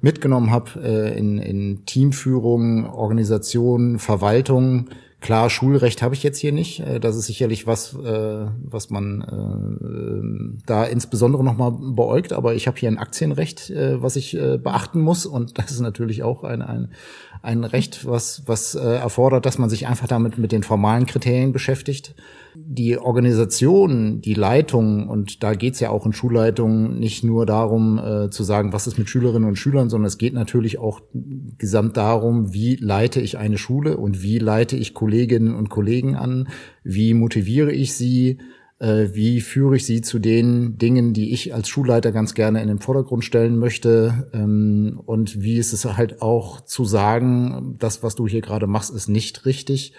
mitgenommen 0.01 0.51
habe 0.51 0.81
in, 0.81 1.39
in 1.39 1.87
Teamführung, 1.87 2.91
Organisation, 2.91 4.01
Verwaltung, 4.01 4.89
Klar, 5.23 5.51
Schulrecht 5.51 6.03
habe 6.03 6.17
ich 6.17 6.25
jetzt 6.25 6.39
hier 6.39 6.51
nicht. 6.51 6.81
Äh, 6.81 6.99
das 6.99 7.15
ist 7.15 7.27
sicherlich 7.27 7.65
was, 7.65 7.95
äh, 7.95 8.47
was 8.65 8.91
man 8.91 9.23
äh, 9.23 10.65
da 10.67 10.85
insbesondere 10.85 11.45
nochmal 11.45 11.71
beäugt. 11.71 12.33
Aber 12.33 12.55
ich 12.55 12.67
habe 12.67 12.77
hier 12.77 12.91
ein 12.91 12.99
Aktienrecht, 12.99 13.73
was 13.73 14.17
ich 14.17 14.33
beachten 14.33 15.01
muss. 15.01 15.25
Und 15.25 15.59
das 15.59 15.71
ist 15.71 15.81
natürlich 15.81 16.25
auch 16.25 16.43
ein, 16.43 16.61
ein, 16.61 16.89
ein 17.41 17.63
Recht, 17.63 18.05
was, 18.05 18.43
was 18.47 18.75
erfordert, 18.75 19.47
dass 19.47 19.59
man 19.59 19.71
sich 19.71 19.87
einfach 19.87 20.09
damit 20.09 20.39
mit 20.39 20.51
den 20.51 20.65
formalen 20.65 21.07
Kriterien 21.07 21.53
beschäftigt 21.53 22.15
die 22.55 22.99
Organisation, 22.99 24.21
die 24.21 24.35
Leitung, 24.35 25.09
und 25.09 25.43
da 25.43 25.55
geht's 25.55 25.81
ja 25.81 25.91
auch 25.91 26.07
in 26.07 26.13
Schulleitungen 26.13 26.99
nicht 26.99 27.25
nur 27.25 27.47
darum 27.47 27.99
äh, 27.99 28.31
zu 28.31 28.43
sagen, 28.45 28.73
was 28.73 28.87
ist 28.87 28.99
mit 28.99 29.09
Schülerinnen 29.09 29.49
und 29.49 29.57
Schülern, 29.57 29.89
sondern 29.89 30.09
es 30.09 30.19
geht 30.19 30.35
natürlich 30.35 30.79
auch 30.79 31.01
gesamt 31.59 31.97
darum, 31.97 32.53
wie 32.53 32.77
leite 32.77 33.21
ich 33.21 33.39
eine 33.39 33.59
Schule 33.59 33.97
und 33.97 34.23
wie 34.23 34.39
leite 34.39 34.77
ich 34.77 34.95
Kolleginnen 34.95 35.55
und 35.55 35.71
Kollegen 35.71 36.17
an, 36.17 36.49
wie 36.85 37.15
motiviere 37.15 37.73
ich 37.73 37.95
sie, 37.95 38.39
äh, 38.79 39.15
wie 39.15 39.41
führe 39.41 39.77
ich 39.77 39.87
sie 39.87 40.03
zu 40.03 40.19
den 40.19 40.77
Dingen, 40.77 41.15
die 41.15 41.33
ich 41.33 41.55
als 41.55 41.69
Schulleiter 41.69 42.13
ganz 42.13 42.35
gerne 42.35 42.61
in 42.61 42.69
den 42.69 42.81
Vordergrund 42.81 43.25
stellen 43.25 43.57
möchte? 43.57 44.29
Ähm, 44.35 45.01
und 45.07 45.41
wie 45.41 45.57
ist 45.57 45.73
es 45.73 45.85
halt 45.85 46.21
auch 46.21 46.61
zu 46.63 46.85
sagen, 46.85 47.77
das, 47.79 48.03
was 48.03 48.15
du 48.15 48.27
hier 48.27 48.41
gerade 48.41 48.67
machst, 48.67 48.93
ist 48.93 49.09
nicht 49.09 49.47
richtig 49.47 49.95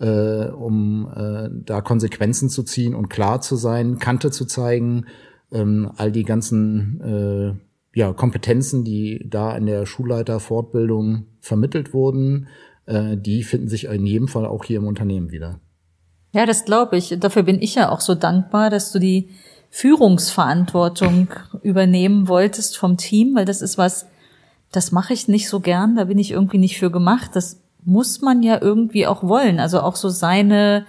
äh, 0.00 0.46
um 0.48 1.10
äh, 1.14 1.48
da 1.64 1.80
Konsequenzen 1.80 2.48
zu 2.48 2.62
ziehen 2.62 2.94
und 2.94 3.08
klar 3.08 3.40
zu 3.40 3.56
sein, 3.56 3.98
Kante 3.98 4.30
zu 4.30 4.44
zeigen, 4.44 5.06
ähm, 5.52 5.90
all 5.96 6.12
die 6.12 6.24
ganzen 6.24 7.00
äh, 7.00 7.98
ja, 7.98 8.12
Kompetenzen, 8.12 8.84
die 8.84 9.26
da 9.28 9.56
in 9.56 9.66
der 9.66 9.86
Schulleiterfortbildung 9.86 11.26
vermittelt 11.40 11.92
wurden, 11.92 12.48
äh, 12.86 13.16
die 13.16 13.42
finden 13.42 13.68
sich 13.68 13.84
in 13.86 14.06
jedem 14.06 14.28
Fall 14.28 14.46
auch 14.46 14.64
hier 14.64 14.78
im 14.78 14.86
Unternehmen 14.86 15.30
wieder. 15.30 15.60
Ja, 16.32 16.46
das 16.46 16.64
glaube 16.64 16.96
ich. 16.96 17.16
Dafür 17.18 17.42
bin 17.42 17.60
ich 17.60 17.74
ja 17.74 17.90
auch 17.90 18.00
so 18.00 18.14
dankbar, 18.14 18.70
dass 18.70 18.92
du 18.92 18.98
die 18.98 19.30
Führungsverantwortung 19.70 21.28
übernehmen 21.62 22.28
wolltest 22.28 22.76
vom 22.76 22.96
Team, 22.96 23.34
weil 23.34 23.44
das 23.44 23.62
ist 23.62 23.78
was, 23.78 24.06
das 24.72 24.92
mache 24.92 25.12
ich 25.12 25.28
nicht 25.28 25.48
so 25.48 25.60
gern, 25.60 25.96
da 25.96 26.04
bin 26.04 26.18
ich 26.18 26.30
irgendwie 26.30 26.58
nicht 26.58 26.78
für 26.78 26.90
gemacht. 26.90 27.30
Das 27.34 27.60
muss 27.84 28.20
man 28.20 28.42
ja 28.42 28.60
irgendwie 28.60 29.06
auch 29.06 29.22
wollen. 29.22 29.60
Also 29.60 29.80
auch 29.80 29.96
so 29.96 30.08
seine 30.08 30.86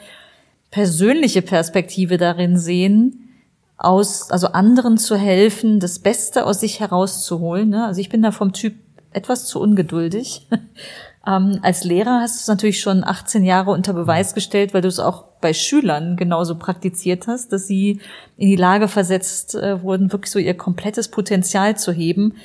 persönliche 0.72 1.42
Perspektive 1.42 2.18
darin 2.18 2.58
sehen, 2.58 3.30
aus, 3.78 4.30
also 4.30 4.48
anderen 4.48 4.98
zu 4.98 5.16
helfen, 5.16 5.80
das 5.80 6.00
Beste 6.00 6.46
aus 6.46 6.60
sich 6.60 6.80
herauszuholen. 6.80 7.70
Ne? 7.70 7.86
Also 7.86 8.02
ich 8.02 8.10
bin 8.10 8.22
da 8.22 8.32
vom 8.32 8.52
Typ 8.52 8.76
etwas 9.12 9.46
zu 9.46 9.60
ungeduldig. 9.62 10.48
ähm, 11.28 11.60
als 11.62 11.86
Lehrer 11.86 12.20
hast 12.22 12.36
du 12.36 12.42
es 12.42 12.48
natürlich 12.48 12.82
schon 12.82 13.04
18 13.04 13.44
Jahre 13.46 13.72
unter 13.72 13.94
Beweis 13.94 14.34
gestellt, 14.34 14.74
weil 14.74 14.82
du 14.82 14.90
es 14.90 15.00
auch 15.00 15.24
bei 15.42 15.54
Schülern 15.54 16.18
genauso 16.18 16.56
praktiziert 16.56 17.28
hast, 17.28 17.54
dass 17.54 17.68
sie 17.68 18.02
in 18.36 18.50
die 18.50 18.58
Lage 18.58 18.90
versetzt 18.90 19.56
äh, 19.56 19.82
wurden, 19.82 20.12
wirklich 20.12 20.32
so 20.32 20.40
ihr 20.40 20.56
komplettes 20.56 21.08
Potenzial 21.08 21.78
zu 21.78 21.94
heben. 21.94 22.36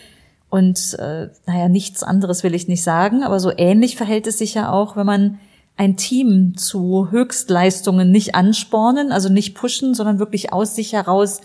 Und 0.54 0.96
äh, 1.00 1.30
naja, 1.46 1.68
nichts 1.68 2.04
anderes 2.04 2.44
will 2.44 2.54
ich 2.54 2.68
nicht 2.68 2.84
sagen, 2.84 3.24
aber 3.24 3.40
so 3.40 3.50
ähnlich 3.56 3.96
verhält 3.96 4.28
es 4.28 4.38
sich 4.38 4.54
ja 4.54 4.70
auch, 4.70 4.94
wenn 4.94 5.04
man 5.04 5.40
ein 5.76 5.96
Team 5.96 6.56
zu 6.56 7.08
Höchstleistungen 7.10 8.12
nicht 8.12 8.36
anspornen, 8.36 9.10
also 9.10 9.28
nicht 9.28 9.56
pushen, 9.56 9.94
sondern 9.94 10.20
wirklich 10.20 10.52
aus 10.52 10.76
sich 10.76 10.92
heraus 10.92 11.40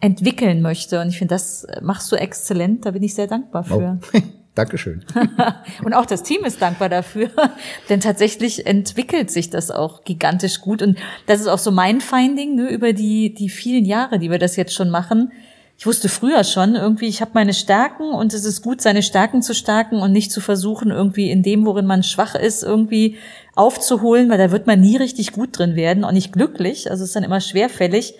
entwickeln 0.00 0.62
möchte. 0.62 0.98
Und 1.02 1.10
ich 1.10 1.18
finde, 1.18 1.34
das 1.34 1.66
machst 1.82 2.10
du 2.10 2.16
exzellent. 2.16 2.86
Da 2.86 2.92
bin 2.92 3.02
ich 3.02 3.14
sehr 3.14 3.26
dankbar 3.26 3.64
für. 3.64 3.98
Oh. 4.14 4.18
Dankeschön. 4.54 5.04
und 5.84 5.92
auch 5.92 6.06
das 6.06 6.22
Team 6.22 6.42
ist 6.46 6.62
dankbar 6.62 6.88
dafür, 6.88 7.28
denn 7.90 8.00
tatsächlich 8.00 8.66
entwickelt 8.66 9.30
sich 9.30 9.50
das 9.50 9.70
auch 9.70 10.04
gigantisch 10.04 10.62
gut. 10.62 10.80
Und 10.80 10.96
das 11.26 11.40
ist 11.40 11.48
auch 11.48 11.58
so 11.58 11.70
mein 11.70 12.00
Finding 12.00 12.54
ne, 12.54 12.70
über 12.70 12.94
die, 12.94 13.34
die 13.34 13.50
vielen 13.50 13.84
Jahre, 13.84 14.18
die 14.18 14.30
wir 14.30 14.38
das 14.38 14.56
jetzt 14.56 14.72
schon 14.72 14.88
machen 14.88 15.32
ich 15.78 15.86
wusste 15.86 16.08
früher 16.08 16.42
schon 16.42 16.74
irgendwie, 16.74 17.06
ich 17.06 17.20
habe 17.20 17.30
meine 17.34 17.54
Stärken 17.54 18.10
und 18.10 18.34
es 18.34 18.44
ist 18.44 18.62
gut, 18.62 18.80
seine 18.80 19.04
Stärken 19.04 19.42
zu 19.42 19.54
stärken 19.54 20.00
und 20.00 20.10
nicht 20.10 20.32
zu 20.32 20.40
versuchen, 20.40 20.90
irgendwie 20.90 21.30
in 21.30 21.44
dem, 21.44 21.64
worin 21.64 21.86
man 21.86 22.02
schwach 22.02 22.34
ist, 22.34 22.64
irgendwie 22.64 23.16
aufzuholen, 23.54 24.28
weil 24.28 24.38
da 24.38 24.50
wird 24.50 24.66
man 24.66 24.80
nie 24.80 24.96
richtig 24.96 25.32
gut 25.32 25.56
drin 25.56 25.76
werden 25.76 26.02
und 26.02 26.14
nicht 26.14 26.32
glücklich. 26.32 26.90
Also 26.90 27.04
es 27.04 27.10
ist 27.10 27.16
dann 27.16 27.22
immer 27.22 27.40
schwerfällig, 27.40 28.14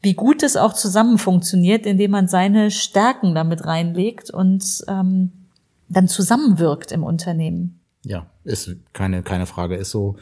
wie 0.00 0.14
gut 0.14 0.44
es 0.44 0.56
auch 0.56 0.74
zusammen 0.74 1.18
funktioniert, 1.18 1.86
indem 1.86 2.12
man 2.12 2.28
seine 2.28 2.70
Stärken 2.70 3.34
damit 3.34 3.66
reinlegt 3.66 4.30
und 4.30 4.64
ähm, 4.86 5.32
dann 5.88 6.06
zusammenwirkt 6.06 6.92
im 6.92 7.02
Unternehmen. 7.02 7.80
Ja, 8.04 8.26
ist 8.44 8.76
keine, 8.92 9.24
keine 9.24 9.46
Frage, 9.46 9.74
ist 9.74 9.90
so. 9.90 10.18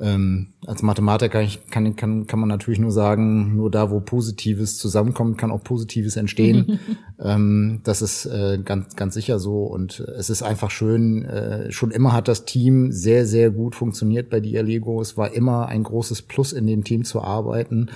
Ähm, 0.00 0.54
als 0.66 0.82
Mathematiker 0.82 1.46
kann, 1.70 1.94
kann, 1.94 2.26
kann 2.26 2.40
man 2.40 2.48
natürlich 2.48 2.80
nur 2.80 2.90
sagen, 2.90 3.54
nur 3.56 3.70
da, 3.70 3.92
wo 3.92 4.00
Positives 4.00 4.76
zusammenkommt, 4.76 5.38
kann 5.38 5.52
auch 5.52 5.62
Positives 5.62 6.16
entstehen. 6.16 6.80
ähm, 7.20 7.80
das 7.84 8.02
ist 8.02 8.26
äh, 8.26 8.58
ganz, 8.64 8.96
ganz 8.96 9.14
sicher 9.14 9.38
so. 9.38 9.62
Und 9.62 10.00
es 10.00 10.30
ist 10.30 10.42
einfach 10.42 10.72
schön, 10.72 11.24
äh, 11.24 11.70
schon 11.70 11.92
immer 11.92 12.12
hat 12.12 12.26
das 12.26 12.44
Team 12.44 12.90
sehr, 12.90 13.24
sehr 13.24 13.52
gut 13.52 13.76
funktioniert 13.76 14.30
bei 14.30 14.40
Dialego. 14.40 15.00
Es 15.00 15.16
war 15.16 15.32
immer 15.32 15.68
ein 15.68 15.84
großes 15.84 16.22
Plus 16.22 16.52
in 16.52 16.66
dem 16.66 16.82
Team 16.82 17.04
zu 17.04 17.22
arbeiten. 17.22 17.90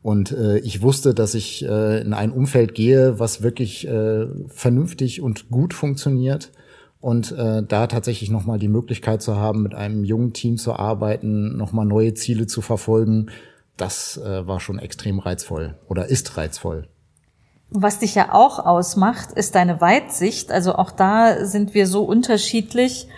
Und 0.00 0.32
äh, 0.32 0.58
ich 0.60 0.80
wusste, 0.80 1.12
dass 1.12 1.34
ich 1.34 1.64
äh, 1.64 2.00
in 2.00 2.14
ein 2.14 2.32
Umfeld 2.32 2.74
gehe, 2.74 3.18
was 3.18 3.42
wirklich 3.42 3.86
äh, 3.86 4.26
vernünftig 4.48 5.20
und 5.20 5.50
gut 5.50 5.74
funktioniert 5.74 6.50
und 7.02 7.32
äh, 7.32 7.64
da 7.64 7.88
tatsächlich 7.88 8.30
nochmal 8.30 8.60
die 8.60 8.68
Möglichkeit 8.68 9.20
zu 9.20 9.36
haben, 9.36 9.62
mit 9.62 9.74
einem 9.74 10.04
jungen 10.04 10.32
Team 10.32 10.56
zu 10.56 10.72
arbeiten, 10.74 11.56
nochmal 11.56 11.84
neue 11.84 12.14
Ziele 12.14 12.46
zu 12.46 12.62
verfolgen, 12.62 13.26
das 13.76 14.16
äh, 14.18 14.46
war 14.46 14.60
schon 14.60 14.78
extrem 14.78 15.18
reizvoll 15.18 15.74
oder 15.88 16.06
ist 16.06 16.36
reizvoll. 16.36 16.86
Was 17.70 17.98
dich 17.98 18.14
ja 18.14 18.32
auch 18.32 18.60
ausmacht, 18.60 19.32
ist 19.32 19.56
deine 19.56 19.80
Weitsicht. 19.80 20.52
Also 20.52 20.76
auch 20.76 20.92
da 20.92 21.44
sind 21.44 21.74
wir 21.74 21.88
so 21.88 22.04
unterschiedlich, 22.04 23.08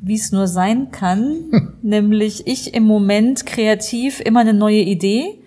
wie 0.00 0.14
es 0.14 0.30
nur 0.30 0.46
sein 0.46 0.92
kann. 0.92 1.48
Hm. 1.50 1.72
Nämlich 1.82 2.46
ich 2.46 2.72
im 2.72 2.84
Moment 2.84 3.46
kreativ 3.46 4.20
immer 4.20 4.40
eine 4.40 4.54
neue 4.54 4.80
Idee 4.80 5.40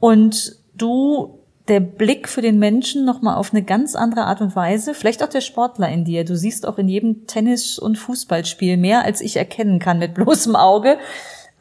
und 0.00 0.56
du 0.74 1.38
der 1.68 1.80
Blick 1.80 2.28
für 2.28 2.42
den 2.42 2.58
Menschen 2.58 3.04
nochmal 3.04 3.36
auf 3.36 3.52
eine 3.52 3.62
ganz 3.62 3.94
andere 3.94 4.24
Art 4.24 4.42
und 4.42 4.54
Weise. 4.54 4.92
Vielleicht 4.92 5.22
auch 5.22 5.28
der 5.28 5.40
Sportler 5.40 5.88
in 5.88 6.04
dir. 6.04 6.24
Du 6.24 6.36
siehst 6.36 6.66
auch 6.66 6.76
in 6.76 6.88
jedem 6.88 7.26
Tennis- 7.26 7.78
und 7.78 7.96
Fußballspiel 7.96 8.76
mehr, 8.76 9.04
als 9.04 9.20
ich 9.20 9.36
erkennen 9.36 9.78
kann 9.78 9.98
mit 9.98 10.14
bloßem 10.14 10.56
Auge. 10.56 10.98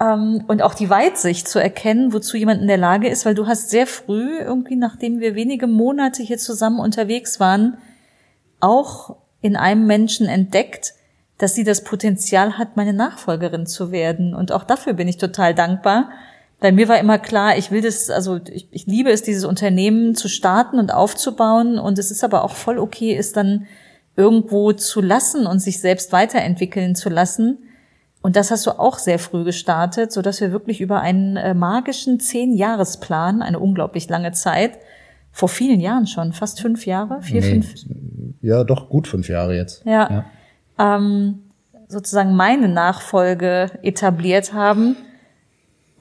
Ähm, 0.01 0.43
und 0.47 0.61
auch 0.61 0.73
die 0.73 0.89
Weitsicht 0.89 1.47
zu 1.47 1.59
erkennen, 1.59 2.11
wozu 2.11 2.35
jemand 2.35 2.61
in 2.61 2.67
der 2.67 2.77
Lage 2.77 3.07
ist, 3.07 3.25
weil 3.25 3.35
du 3.35 3.47
hast 3.47 3.69
sehr 3.69 3.87
früh, 3.87 4.39
irgendwie 4.39 4.75
nachdem 4.75 5.21
wir 5.21 5.35
wenige 5.35 5.67
Monate 5.67 6.21
hier 6.21 6.37
zusammen 6.37 6.79
unterwegs 6.79 7.39
waren, 7.39 7.77
auch 8.59 9.15
in 9.41 9.55
einem 9.55 9.87
Menschen 9.87 10.27
entdeckt, 10.27 10.95
dass 11.37 11.55
sie 11.55 11.63
das 11.63 11.83
Potenzial 11.83 12.57
hat, 12.57 12.75
meine 12.75 12.93
Nachfolgerin 12.93 13.67
zu 13.67 13.91
werden. 13.91 14.35
Und 14.35 14.51
auch 14.51 14.63
dafür 14.65 14.93
bin 14.93 15.07
ich 15.07 15.17
total 15.17 15.55
dankbar 15.55 16.09
weil 16.63 16.71
mir 16.71 16.87
war 16.87 16.97
immer 16.97 17.19
klar, 17.19 17.57
ich 17.57 17.71
will 17.71 17.81
das, 17.81 18.09
also 18.09 18.39
ich, 18.49 18.69
ich 18.71 18.85
liebe 18.85 19.11
es, 19.11 19.21
dieses 19.21 19.43
Unternehmen 19.43 20.15
zu 20.15 20.29
starten 20.29 20.79
und 20.79 20.93
aufzubauen. 20.93 21.77
Und 21.77 21.99
es 21.99 22.09
ist 22.09 22.23
aber 22.23 22.45
auch 22.45 22.55
voll 22.55 22.79
okay, 22.79 23.13
es 23.13 23.33
dann 23.33 23.67
irgendwo 24.15 24.71
zu 24.71 25.01
lassen 25.01 25.45
und 25.45 25.59
sich 25.59 25.81
selbst 25.81 26.13
weiterentwickeln 26.13 26.95
zu 26.95 27.09
lassen. 27.09 27.57
Und 28.21 28.37
das 28.37 28.49
hast 28.49 28.65
du 28.65 28.79
auch 28.79 28.97
sehr 28.97 29.19
früh 29.19 29.43
gestartet, 29.43 30.13
so 30.13 30.21
dass 30.21 30.39
wir 30.39 30.53
wirklich 30.53 30.79
über 30.79 31.01
einen 31.01 31.35
äh, 31.35 31.53
magischen 31.53 32.21
Zehn-Jahresplan, 32.21 33.41
eine 33.41 33.59
unglaublich 33.59 34.07
lange 34.07 34.31
Zeit, 34.31 34.77
vor 35.33 35.49
vielen 35.49 35.81
Jahren 35.81 36.07
schon, 36.07 36.31
fast 36.31 36.61
fünf 36.61 36.85
Jahre, 36.85 37.21
vier, 37.23 37.41
nee, 37.41 37.49
fünf. 37.49 37.73
Ja, 38.41 38.63
doch 38.63 38.87
gut 38.87 39.09
fünf 39.09 39.27
Jahre 39.27 39.53
jetzt. 39.53 39.85
Ja. 39.85 40.09
ja. 40.09 40.95
Ähm, 40.95 41.41
sozusagen 41.89 42.37
meine 42.37 42.69
Nachfolge 42.69 43.69
etabliert 43.81 44.53
haben 44.53 44.95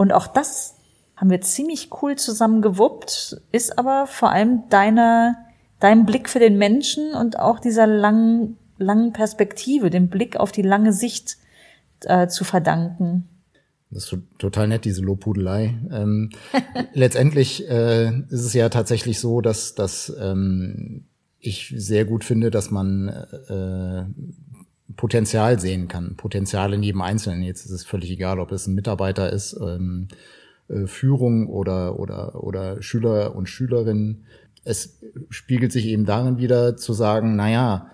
und 0.03 0.13
auch 0.13 0.27
das 0.27 0.75
haben 1.17 1.31
wir 1.31 1.41
ziemlich 1.41 1.91
cool 2.03 2.17
zusammen 2.17 2.61
gewuppt, 2.61 3.41
ist 3.53 3.79
aber 3.79 4.09
vor 4.09 4.33
allem 4.33 4.69
deiner, 4.69 5.37
deinem 5.79 6.05
Blick 6.05 6.29
für 6.29 6.41
den 6.41 6.59
Menschen 6.59 7.15
und 7.15 7.39
auch 7.39 7.61
dieser 7.61 7.87
langen, 7.87 8.59
langen 8.79 9.13
Perspektive, 9.13 9.89
dem 9.89 10.09
Blick 10.09 10.37
auf 10.37 10.51
die 10.51 10.63
lange 10.63 10.93
Sicht 10.93 11.37
äh, 12.01 12.27
zu 12.27 12.43
verdanken. 12.43 13.29
Das 13.93 14.05
ist 14.05 14.19
total 14.39 14.67
nett, 14.67 14.85
diese 14.85 15.03
Lobhudelei. 15.03 15.79
Ähm, 15.93 16.31
letztendlich 16.93 17.69
äh, 17.71 18.09
ist 18.29 18.45
es 18.45 18.55
ja 18.55 18.69
tatsächlich 18.71 19.21
so, 19.21 19.41
dass, 19.41 19.77
dass 19.77 20.13
ähm, 20.21 21.05
ich 21.39 21.73
sehr 21.77 22.05
gut 22.05 22.25
finde, 22.25 22.51
dass 22.51 22.73
man 22.73 23.09
äh, 23.09 24.05
Potenzial 24.97 25.59
sehen 25.59 25.89
kann. 25.89 26.17
Potenzial 26.17 26.75
in 26.75 26.83
jedem 26.83 27.03
Einzelnen. 27.03 27.43
Jetzt 27.43 27.65
ist 27.65 27.71
es 27.71 27.85
völlig 27.85 28.11
egal, 28.11 28.39
ob 28.41 28.53
es 28.53 28.67
ein 28.67 28.75
Mitarbeiter 28.75 29.33
ist, 29.33 29.59
ähm, 29.61 30.09
äh, 30.69 30.87
Führung 30.87 31.49
oder, 31.49 31.99
oder, 31.99 32.43
oder 32.43 32.83
Schüler 32.83 33.35
und 33.35 33.49
Schülerinnen. 33.49 34.25
Es 34.65 35.01
spiegelt 35.29 35.73
sich 35.73 35.87
eben 35.87 36.05
darin 36.05 36.39
wieder 36.39 36.77
zu 36.77 36.93
sagen, 36.93 37.37
na 37.37 37.51
ja, 37.51 37.89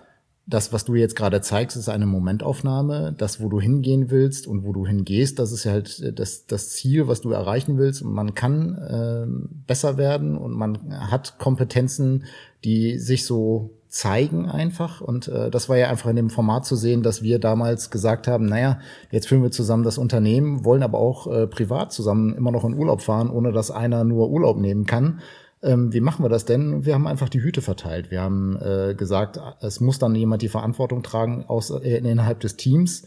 das, 0.49 0.73
was 0.73 0.83
du 0.83 0.95
jetzt 0.95 1.15
gerade 1.15 1.41
zeigst, 1.41 1.77
ist 1.77 1.89
eine 1.89 2.07
Momentaufnahme. 2.07 3.13
Das, 3.15 3.39
wo 3.39 3.49
du 3.49 3.61
hingehen 3.61 4.09
willst 4.09 4.47
und 4.47 4.63
wo 4.63 4.73
du 4.73 4.87
hingehst, 4.87 5.37
das 5.37 5.51
ist 5.51 5.67
halt 5.67 6.19
das, 6.19 6.47
das 6.47 6.71
Ziel, 6.71 7.07
was 7.07 7.21
du 7.21 7.29
erreichen 7.29 7.77
willst. 7.77 8.01
Und 8.01 8.13
man 8.13 8.33
kann 8.33 8.75
äh, 8.75 9.27
besser 9.67 9.97
werden 9.97 10.35
und 10.35 10.53
man 10.53 10.91
hat 11.11 11.37
Kompetenzen, 11.37 12.25
die 12.63 12.97
sich 12.97 13.25
so 13.25 13.78
zeigen 13.89 14.47
einfach. 14.47 15.01
Und 15.01 15.27
äh, 15.27 15.49
das 15.49 15.67
war 15.67 15.77
ja 15.77 15.89
einfach 15.89 16.09
in 16.09 16.15
dem 16.15 16.29
Format 16.29 16.65
zu 16.65 16.75
sehen, 16.75 17.03
dass 17.03 17.23
wir 17.23 17.39
damals 17.39 17.89
gesagt 17.89 18.27
haben, 18.27 18.45
naja, 18.45 18.79
jetzt 19.11 19.27
führen 19.27 19.41
wir 19.41 19.51
zusammen 19.51 19.83
das 19.83 19.97
Unternehmen, 19.97 20.63
wollen 20.63 20.83
aber 20.83 20.99
auch 20.99 21.27
äh, 21.27 21.47
privat 21.47 21.91
zusammen 21.91 22.35
immer 22.35 22.51
noch 22.51 22.63
in 22.63 22.75
Urlaub 22.75 23.01
fahren, 23.01 23.29
ohne 23.29 23.51
dass 23.51 23.71
einer 23.71 24.03
nur 24.03 24.29
Urlaub 24.29 24.59
nehmen 24.59 24.85
kann. 24.85 25.21
Ähm, 25.61 25.91
wie 25.91 26.01
machen 26.01 26.23
wir 26.23 26.29
das 26.29 26.45
denn? 26.45 26.85
Wir 26.85 26.93
haben 26.93 27.07
einfach 27.07 27.29
die 27.29 27.41
Hüte 27.41 27.61
verteilt. 27.61 28.11
Wir 28.11 28.21
haben 28.21 28.57
äh, 28.61 28.93
gesagt, 28.95 29.39
es 29.61 29.81
muss 29.81 29.99
dann 29.99 30.15
jemand 30.15 30.43
die 30.43 30.49
Verantwortung 30.49 31.03
tragen 31.03 31.45
aus, 31.47 31.71
äh, 31.71 31.97
innerhalb 31.97 32.39
des 32.39 32.55
Teams. 32.55 33.03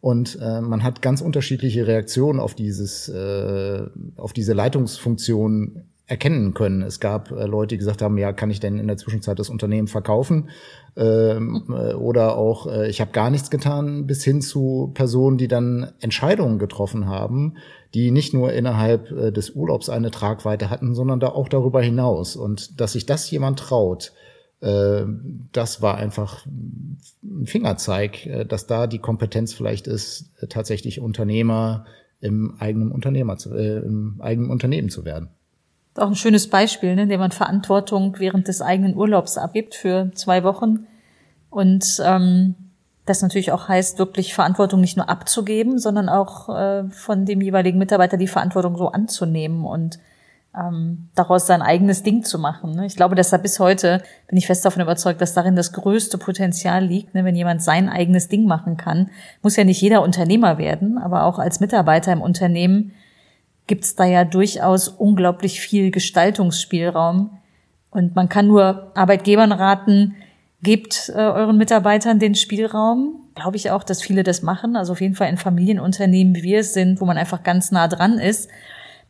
Und 0.00 0.38
äh, 0.40 0.62
man 0.62 0.82
hat 0.82 1.02
ganz 1.02 1.20
unterschiedliche 1.20 1.86
Reaktionen 1.86 2.40
auf 2.40 2.54
dieses, 2.54 3.08
äh, 3.08 3.82
auf 4.16 4.32
diese 4.32 4.54
Leitungsfunktion 4.54 5.82
erkennen 6.10 6.54
können. 6.54 6.82
Es 6.82 6.98
gab 6.98 7.30
äh, 7.30 7.46
Leute, 7.46 7.68
die 7.68 7.78
gesagt 7.78 8.02
haben, 8.02 8.18
ja, 8.18 8.32
kann 8.32 8.50
ich 8.50 8.58
denn 8.58 8.78
in 8.78 8.88
der 8.88 8.96
Zwischenzeit 8.96 9.38
das 9.38 9.48
Unternehmen 9.48 9.86
verkaufen? 9.86 10.50
Ähm, 10.96 11.64
äh, 11.68 11.94
oder 11.94 12.36
auch, 12.36 12.66
äh, 12.66 12.90
ich 12.90 13.00
habe 13.00 13.12
gar 13.12 13.30
nichts 13.30 13.48
getan, 13.48 14.08
bis 14.08 14.24
hin 14.24 14.42
zu 14.42 14.90
Personen, 14.92 15.38
die 15.38 15.46
dann 15.46 15.92
Entscheidungen 16.00 16.58
getroffen 16.58 17.06
haben, 17.06 17.54
die 17.94 18.10
nicht 18.10 18.34
nur 18.34 18.52
innerhalb 18.52 19.12
äh, 19.12 19.30
des 19.30 19.50
Urlaubs 19.50 19.88
eine 19.88 20.10
Tragweite 20.10 20.68
hatten, 20.68 20.96
sondern 20.96 21.20
da 21.20 21.28
auch 21.28 21.48
darüber 21.48 21.80
hinaus. 21.80 22.34
Und 22.34 22.80
dass 22.80 22.94
sich 22.94 23.06
das 23.06 23.30
jemand 23.30 23.60
traut, 23.60 24.12
äh, 24.60 25.04
das 25.52 25.80
war 25.80 25.96
einfach 25.96 26.44
ein 26.44 27.46
Fingerzeig, 27.46 28.26
äh, 28.26 28.44
dass 28.44 28.66
da 28.66 28.88
die 28.88 28.98
Kompetenz 28.98 29.54
vielleicht 29.54 29.86
ist, 29.86 30.32
tatsächlich 30.48 31.00
Unternehmer 31.00 31.84
im 32.20 32.56
eigenen 32.58 32.90
Unternehmer 32.90 33.36
zu, 33.36 33.54
im 33.54 34.16
eigenen 34.20 34.50
Unternehmen 34.50 34.90
zu 34.90 35.04
werden 35.04 35.30
auch 35.96 36.08
ein 36.08 36.14
schönes 36.14 36.48
Beispiel, 36.48 36.94
ne, 36.94 37.02
in 37.02 37.08
dem 37.08 37.20
man 37.20 37.32
Verantwortung 37.32 38.16
während 38.18 38.48
des 38.48 38.62
eigenen 38.62 38.96
Urlaubs 38.96 39.36
abgibt 39.38 39.74
für 39.74 40.10
zwei 40.14 40.44
Wochen. 40.44 40.86
Und 41.50 42.00
ähm, 42.04 42.54
das 43.06 43.22
natürlich 43.22 43.52
auch 43.52 43.68
heißt, 43.68 43.98
wirklich 43.98 44.34
Verantwortung 44.34 44.80
nicht 44.80 44.96
nur 44.96 45.08
abzugeben, 45.08 45.78
sondern 45.78 46.08
auch 46.08 46.48
äh, 46.48 46.84
von 46.90 47.26
dem 47.26 47.40
jeweiligen 47.40 47.78
Mitarbeiter 47.78 48.16
die 48.16 48.28
Verantwortung 48.28 48.76
so 48.76 48.88
anzunehmen 48.88 49.64
und 49.64 49.98
ähm, 50.58 51.08
daraus 51.14 51.46
sein 51.46 51.62
eigenes 51.62 52.02
Ding 52.02 52.24
zu 52.24 52.38
machen. 52.38 52.72
Ne? 52.72 52.86
Ich 52.86 52.96
glaube, 52.96 53.14
dass 53.14 53.30
da 53.30 53.36
bis 53.36 53.60
heute 53.60 54.02
bin 54.26 54.36
ich 54.36 54.46
fest 54.46 54.64
davon 54.64 54.82
überzeugt, 54.82 55.20
dass 55.20 55.34
darin 55.34 55.56
das 55.56 55.72
größte 55.72 56.18
Potenzial 56.18 56.84
liegt, 56.84 57.14
ne? 57.14 57.24
wenn 57.24 57.36
jemand 57.36 57.62
sein 57.62 57.88
eigenes 57.88 58.28
Ding 58.28 58.46
machen 58.46 58.76
kann. 58.76 59.10
Muss 59.42 59.56
ja 59.56 59.64
nicht 59.64 59.80
jeder 59.80 60.02
Unternehmer 60.02 60.58
werden, 60.58 60.98
aber 60.98 61.24
auch 61.24 61.38
als 61.38 61.60
Mitarbeiter 61.60 62.12
im 62.12 62.20
Unternehmen 62.22 62.92
gibt's 63.66 63.94
da 63.94 64.04
ja 64.04 64.24
durchaus 64.24 64.88
unglaublich 64.88 65.60
viel 65.60 65.90
Gestaltungsspielraum. 65.90 67.38
Und 67.90 68.14
man 68.14 68.28
kann 68.28 68.46
nur 68.46 68.92
Arbeitgebern 68.94 69.52
raten, 69.52 70.16
gebt 70.62 71.10
äh, 71.14 71.18
euren 71.18 71.56
Mitarbeitern 71.56 72.18
den 72.18 72.34
Spielraum. 72.34 73.16
Glaube 73.34 73.56
ich 73.56 73.70
auch, 73.70 73.82
dass 73.82 74.02
viele 74.02 74.22
das 74.22 74.42
machen. 74.42 74.76
Also 74.76 74.92
auf 74.92 75.00
jeden 75.00 75.14
Fall 75.14 75.28
in 75.28 75.36
Familienunternehmen, 75.36 76.34
wie 76.36 76.42
wir 76.42 76.60
es 76.60 76.74
sind, 76.74 77.00
wo 77.00 77.04
man 77.04 77.16
einfach 77.16 77.42
ganz 77.42 77.70
nah 77.70 77.88
dran 77.88 78.18
ist. 78.18 78.48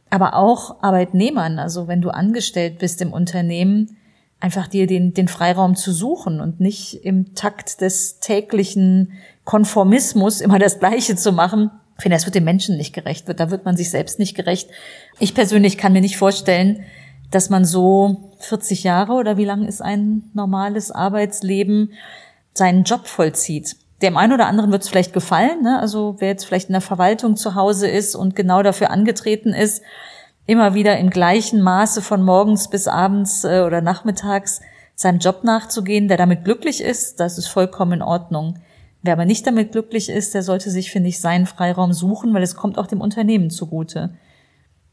Aber 0.09 0.35
auch 0.35 0.83
Arbeitnehmern. 0.83 1.59
Also 1.59 1.89
wenn 1.89 2.01
du 2.01 2.11
angestellt 2.11 2.79
bist 2.79 3.01
im 3.03 3.13
Unternehmen, 3.13 3.97
einfach 4.41 4.67
dir 4.67 4.87
den, 4.87 5.13
den 5.13 5.29
Freiraum 5.29 5.77
zu 5.77 5.93
suchen 5.93 6.41
und 6.41 6.61
nicht 6.61 7.05
im 7.05 7.35
Takt 7.35 7.81
des 7.81 8.21
täglichen 8.21 9.13
Konformismus 9.45 10.41
immer 10.41 10.59
das 10.59 10.79
Gleiche 10.79 11.17
zu 11.17 11.33
machen, 11.33 11.71
ich 12.01 12.03
finde, 12.03 12.17
es 12.17 12.25
wird 12.25 12.35
dem 12.35 12.45
Menschen 12.45 12.79
nicht 12.79 12.95
gerecht, 12.95 13.27
da 13.29 13.51
wird 13.51 13.67
man 13.67 13.77
sich 13.77 13.91
selbst 13.91 14.19
nicht 14.19 14.35
gerecht. 14.35 14.71
Ich 15.19 15.35
persönlich 15.35 15.77
kann 15.77 15.93
mir 15.93 16.01
nicht 16.01 16.17
vorstellen, 16.17 16.83
dass 17.31 17.51
man 17.51 17.67
so 17.67 18.33
40 18.39 18.85
Jahre 18.85 19.13
oder 19.13 19.37
wie 19.37 19.45
lang 19.45 19.67
ist 19.67 19.83
ein 19.83 20.23
normales 20.33 20.91
Arbeitsleben 20.91 21.93
seinen 22.55 22.85
Job 22.85 23.07
vollzieht. 23.07 23.77
Dem 24.01 24.17
einen 24.17 24.33
oder 24.33 24.47
anderen 24.47 24.73
wird 24.73 24.83
es 24.83 24.89
vielleicht 24.89 25.13
gefallen, 25.13 25.63
ne? 25.63 25.79
also 25.79 26.17
wer 26.21 26.29
jetzt 26.29 26.47
vielleicht 26.47 26.71
in 26.71 26.73
der 26.73 26.81
Verwaltung 26.81 27.37
zu 27.37 27.55
Hause 27.55 27.87
ist 27.87 28.15
und 28.15 28.35
genau 28.35 28.63
dafür 28.63 28.91
angetreten 28.91 29.53
ist, 29.53 29.83
immer 30.47 30.73
wieder 30.73 30.97
im 30.97 31.11
gleichen 31.11 31.61
Maße 31.61 32.01
von 32.01 32.23
morgens 32.23 32.71
bis 32.71 32.89
abends 32.89 33.45
äh, 33.45 33.61
oder 33.61 33.83
nachmittags 33.83 34.63
seinem 34.95 35.19
Job 35.19 35.45
nachzugehen, 35.45 36.09
der 36.09 36.17
damit 36.17 36.45
glücklich 36.45 36.83
ist, 36.83 37.21
das 37.21 37.37
ist 37.37 37.49
vollkommen 37.49 37.93
in 37.93 38.03
Ordnung. 38.03 38.59
Wer 39.03 39.15
aber 39.15 39.25
nicht 39.25 39.47
damit 39.47 39.73
glücklich 39.73 40.09
ist, 40.11 40.35
der 40.35 40.43
sollte 40.43 40.71
sich, 40.71 40.91
finde 40.91 41.09
ich, 41.09 41.21
seinen 41.21 41.47
Freiraum 41.47 41.93
suchen, 41.93 42.35
weil 42.35 42.43
es 42.43 42.55
kommt 42.55 42.79
auch 42.79 42.87
dem 42.87 43.01
Unternehmen 43.01 43.51
zugute. 43.51 44.11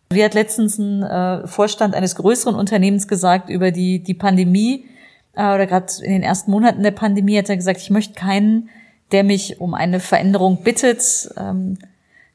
Wie 0.10 0.24
hat 0.24 0.34
letztens 0.34 0.78
ein 0.78 1.04
äh, 1.04 1.46
Vorstand 1.48 1.94
eines 1.94 2.16
größeren 2.16 2.56
Unternehmens 2.56 3.08
gesagt 3.08 3.50
über 3.50 3.72
die, 3.72 4.02
die 4.02 4.14
Pandemie, 4.14 4.86
äh, 5.38 5.54
oder 5.54 5.68
gerade 5.68 5.88
in 6.02 6.12
den 6.12 6.24
ersten 6.24 6.52
Monaten 6.52 6.84
der 6.84 6.92
Pandemie 6.92 7.38
hat 7.38 7.50
er 7.50 7.58
gesagt, 7.58 7.82
ich 7.82 7.90
möchte 7.90 8.14
keinen, 8.14 8.70
der 9.12 9.24
mich 9.24 9.60
um 9.60 9.74
eine 9.74 10.00
Veränderung 10.00 10.64
bittet, 10.64 11.30
ähm, 11.38 11.78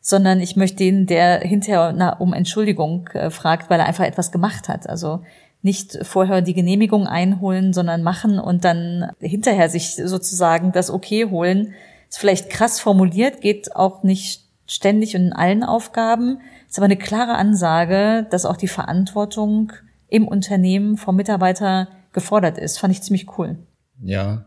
sondern 0.01 0.41
ich 0.41 0.57
möchte 0.57 0.79
den, 0.79 1.07
der 1.07 1.41
hinterher 1.41 1.93
na, 1.97 2.13
um 2.15 2.35
Entschuldigung 2.35 3.09
äh, 3.15 3.31
fragt, 3.31 3.71
weil 3.71 3.81
er 3.81 3.87
einfach 3.87 4.05
etwas 4.05 4.33
gemacht 4.33 4.69
hat. 4.69 4.89
Also 4.89 5.21
nicht 5.63 5.99
vorher 6.03 6.43
die 6.43 6.55
Genehmigung 6.55 7.07
einholen, 7.07 7.73
sondern 7.73 8.03
machen 8.03 8.39
und 8.39 8.65
dann 8.65 9.13
hinterher 9.21 9.69
sich 9.69 9.95
sozusagen 9.95 10.73
das 10.73 10.91
Okay 10.91 11.27
holen. 11.31 11.75
Ist 12.09 12.19
vielleicht 12.19 12.51
krass 12.51 12.81
formuliert, 12.81 13.41
geht 13.41 13.75
auch 13.75 14.03
nicht 14.03 14.43
ständig 14.67 15.15
und 15.15 15.23
in 15.23 15.33
allen 15.33 15.63
Aufgaben, 15.63 16.41
ist 16.69 16.79
aber 16.79 16.87
eine 16.87 16.97
klare 16.97 17.35
Ansage, 17.35 18.27
dass 18.31 18.45
auch 18.45 18.57
die 18.57 18.69
Verantwortung 18.69 19.73
im 20.09 20.27
Unternehmen 20.27 20.97
vom 20.97 21.17
Mitarbeiter 21.17 21.89
gefordert 22.13 22.59
ist. 22.59 22.79
Fand 22.79 22.93
ich 22.93 23.03
ziemlich 23.03 23.39
cool. 23.39 23.57
Ja, 24.03 24.45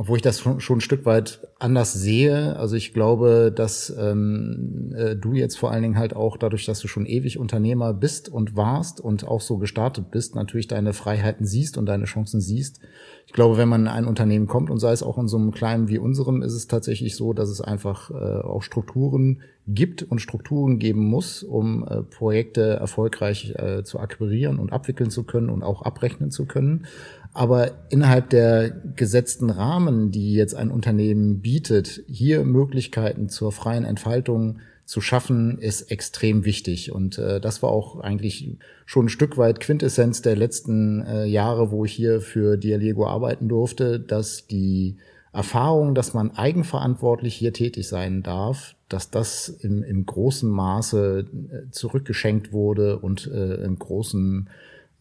obwohl 0.00 0.16
ich 0.16 0.22
das 0.22 0.40
schon 0.40 0.56
ein 0.56 0.80
Stück 0.80 1.04
weit 1.04 1.46
anders 1.58 1.92
sehe. 1.92 2.56
Also 2.56 2.74
ich 2.74 2.94
glaube, 2.94 3.52
dass 3.54 3.94
ähm, 4.00 4.94
äh, 4.96 5.14
du 5.14 5.34
jetzt 5.34 5.58
vor 5.58 5.72
allen 5.72 5.82
Dingen 5.82 5.98
halt 5.98 6.16
auch 6.16 6.38
dadurch, 6.38 6.64
dass 6.64 6.80
du 6.80 6.88
schon 6.88 7.04
ewig 7.04 7.38
Unternehmer 7.38 7.92
bist 7.92 8.30
und 8.30 8.56
warst 8.56 8.98
und 8.98 9.28
auch 9.28 9.42
so 9.42 9.58
gestartet 9.58 10.10
bist, 10.10 10.34
natürlich 10.34 10.68
deine 10.68 10.94
Freiheiten 10.94 11.44
siehst 11.44 11.76
und 11.76 11.84
deine 11.84 12.06
Chancen 12.06 12.40
siehst. 12.40 12.80
Ich 13.26 13.34
glaube, 13.34 13.58
wenn 13.58 13.68
man 13.68 13.82
in 13.82 13.88
ein 13.88 14.06
Unternehmen 14.06 14.46
kommt 14.46 14.70
und 14.70 14.78
sei 14.78 14.90
es 14.90 15.02
auch 15.02 15.18
in 15.18 15.28
so 15.28 15.36
einem 15.36 15.50
kleinen 15.50 15.88
wie 15.88 15.98
unserem, 15.98 16.40
ist 16.40 16.54
es 16.54 16.66
tatsächlich 16.66 17.14
so, 17.14 17.34
dass 17.34 17.50
es 17.50 17.60
einfach 17.60 18.10
äh, 18.10 18.14
auch 18.14 18.62
Strukturen 18.62 19.42
gibt 19.68 20.02
und 20.02 20.20
Strukturen 20.20 20.78
geben 20.78 21.04
muss, 21.04 21.42
um 21.42 21.86
äh, 21.86 22.02
Projekte 22.02 22.62
erfolgreich 22.62 23.54
äh, 23.56 23.84
zu 23.84 24.00
akquirieren 24.00 24.58
und 24.58 24.72
abwickeln 24.72 25.10
zu 25.10 25.24
können 25.24 25.50
und 25.50 25.62
auch 25.62 25.82
abrechnen 25.82 26.30
zu 26.30 26.46
können. 26.46 26.86
Aber 27.32 27.72
innerhalb 27.90 28.30
der 28.30 28.70
gesetzten 28.96 29.50
Rahmen, 29.50 30.10
die 30.10 30.34
jetzt 30.34 30.54
ein 30.54 30.70
Unternehmen 30.70 31.40
bietet, 31.40 32.02
hier 32.08 32.44
Möglichkeiten 32.44 33.28
zur 33.28 33.52
freien 33.52 33.84
Entfaltung 33.84 34.58
zu 34.84 35.00
schaffen, 35.00 35.58
ist 35.58 35.92
extrem 35.92 36.44
wichtig. 36.44 36.90
Und 36.90 37.18
äh, 37.18 37.40
das 37.40 37.62
war 37.62 37.70
auch 37.70 38.00
eigentlich 38.00 38.58
schon 38.86 39.06
ein 39.06 39.10
Stück 39.10 39.38
weit 39.38 39.60
Quintessenz 39.60 40.22
der 40.22 40.34
letzten 40.34 41.02
äh, 41.02 41.26
Jahre, 41.26 41.70
wo 41.70 41.84
ich 41.84 41.92
hier 41.92 42.20
für 42.20 42.56
Dialego 42.56 43.06
arbeiten 43.06 43.48
durfte, 43.48 44.00
dass 44.00 44.48
die 44.48 44.96
Erfahrung, 45.32 45.94
dass 45.94 46.12
man 46.12 46.32
eigenverantwortlich 46.32 47.36
hier 47.36 47.52
tätig 47.52 47.86
sein 47.86 48.24
darf, 48.24 48.74
dass 48.88 49.10
das 49.10 49.48
im, 49.48 49.84
im 49.84 50.04
großen 50.04 50.50
Maße 50.50 51.20
äh, 51.20 51.70
zurückgeschenkt 51.70 52.52
wurde 52.52 52.98
und 52.98 53.28
äh, 53.28 53.62
im 53.62 53.78
großen 53.78 54.48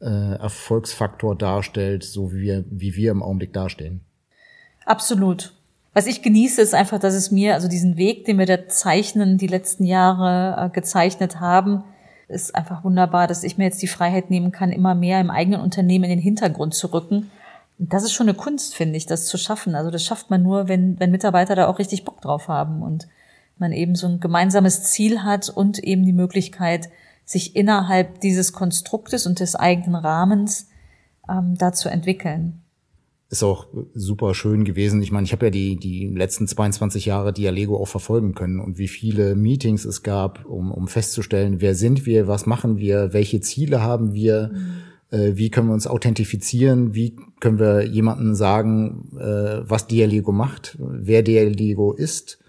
äh, 0.02 0.36
Erfolgsfaktor 0.36 1.36
darstellt, 1.36 2.04
so 2.04 2.32
wie 2.34 2.42
wir, 2.42 2.66
wie 2.70 2.96
wir 2.96 3.12
im 3.12 3.24
Augenblick 3.24 3.54
dastehen. 3.54 4.02
Absolut. 4.86 5.54
Was 5.94 6.08
ich 6.08 6.22
genieße, 6.22 6.62
ist 6.62 6.74
einfach, 6.74 7.00
dass 7.00 7.14
es 7.16 7.32
mir, 7.32 7.56
also 7.56 7.68
diesen 7.68 7.98
Weg, 7.98 8.26
den 8.26 8.38
wir 8.38 8.46
da 8.46 8.68
zeichnen, 8.68 9.38
die 9.38 9.48
letzten 9.48 9.86
Jahre 9.86 10.68
äh, 10.68 10.70
gezeichnet 10.70 11.40
haben, 11.40 11.84
ist 12.28 12.56
einfach 12.56 12.84
wunderbar, 12.84 13.28
dass 13.28 13.44
ich 13.44 13.58
mir 13.58 13.66
jetzt 13.66 13.82
die 13.82 13.88
Freiheit 13.88 14.30
nehmen 14.30 14.52
kann, 14.52 14.72
immer 14.72 14.94
mehr 14.94 15.20
im 15.20 15.32
eigenen 15.32 15.62
Unternehmen 15.62 16.06
in 16.06 16.12
den 16.12 16.20
Hintergrund 16.20 16.76
zu 16.76 16.94
rücken. 16.94 17.32
Das 17.80 18.04
ist 18.04 18.14
schon 18.14 18.30
eine 18.30 18.38
Kunst, 18.38 18.76
finde 18.76 18.98
ich, 18.98 19.08
das 19.08 19.26
zu 19.26 19.38
schaffen. 19.38 19.74
Also 19.74 19.90
das 19.90 20.04
schafft 20.04 20.30
man 20.30 20.44
nur, 20.44 20.68
wenn, 20.68 21.00
wenn 21.00 21.12
Mitarbeiter 21.12 21.56
da 21.56 21.68
auch 21.68 21.80
richtig 21.80 22.06
Bock 22.06 22.22
drauf 22.22 22.48
haben 22.48 22.84
und 22.84 23.08
man 23.58 23.72
eben 23.72 23.96
so 23.96 24.08
ein 24.08 24.20
gemeinsames 24.20 24.84
Ziel 24.84 25.24
hat 25.24 25.50
und 25.50 25.80
eben 25.80 26.06
die 26.06 26.14
Möglichkeit, 26.14 26.90
sich 27.30 27.56
innerhalb 27.56 28.22
dieses 28.22 28.54
Konstruktes 28.54 29.28
und 29.28 29.40
des 29.40 29.56
eigenen 29.56 29.94
Rahmens 29.94 30.68
ähm, 31.30 31.54
da 31.60 31.72
zu 31.72 31.88
entwickeln. 31.88 32.64
Ist 33.30 33.44
auch 33.44 33.68
super 33.94 34.34
schön 34.34 34.64
gewesen. 34.66 35.04
Ich 35.04 35.12
meine, 35.12 35.26
ich 35.26 35.32
habe 35.32 35.46
ja 35.46 35.50
die, 35.52 35.76
die 35.76 36.08
letzten 36.08 36.48
22 36.48 37.06
Jahre 37.06 37.32
Dialego 37.32 37.78
auch 37.78 37.88
verfolgen 37.88 38.34
können 38.34 38.60
und 38.60 38.80
wie 38.80 38.88
viele 38.88 39.36
Meetings 39.36 39.86
es 39.86 40.02
gab, 40.02 40.44
um, 40.46 40.72
um 40.72 40.88
festzustellen, 40.88 41.62
wer 41.62 41.76
sind 41.76 42.08
wir, 42.08 42.28
was 42.28 42.48
machen 42.48 42.80
wir, 42.80 43.14
welche 43.14 43.42
Ziele 43.42 43.84
haben 43.84 44.16
wir, 44.16 44.50
mhm. 44.52 45.16
äh, 45.16 45.38
wie 45.38 45.52
können 45.52 45.68
wir 45.68 45.76
uns 45.76 45.86
authentifizieren, 45.86 46.96
wie 46.96 47.16
können 47.40 47.60
wir 47.60 47.86
jemandem 47.86 48.34
sagen, 48.34 49.16
äh, 49.20 49.70
was 49.70 49.86
Dialego 49.86 50.32
macht, 50.32 50.80
wer 50.80 51.22
Dialego 51.22 51.94
ist. 51.94 52.40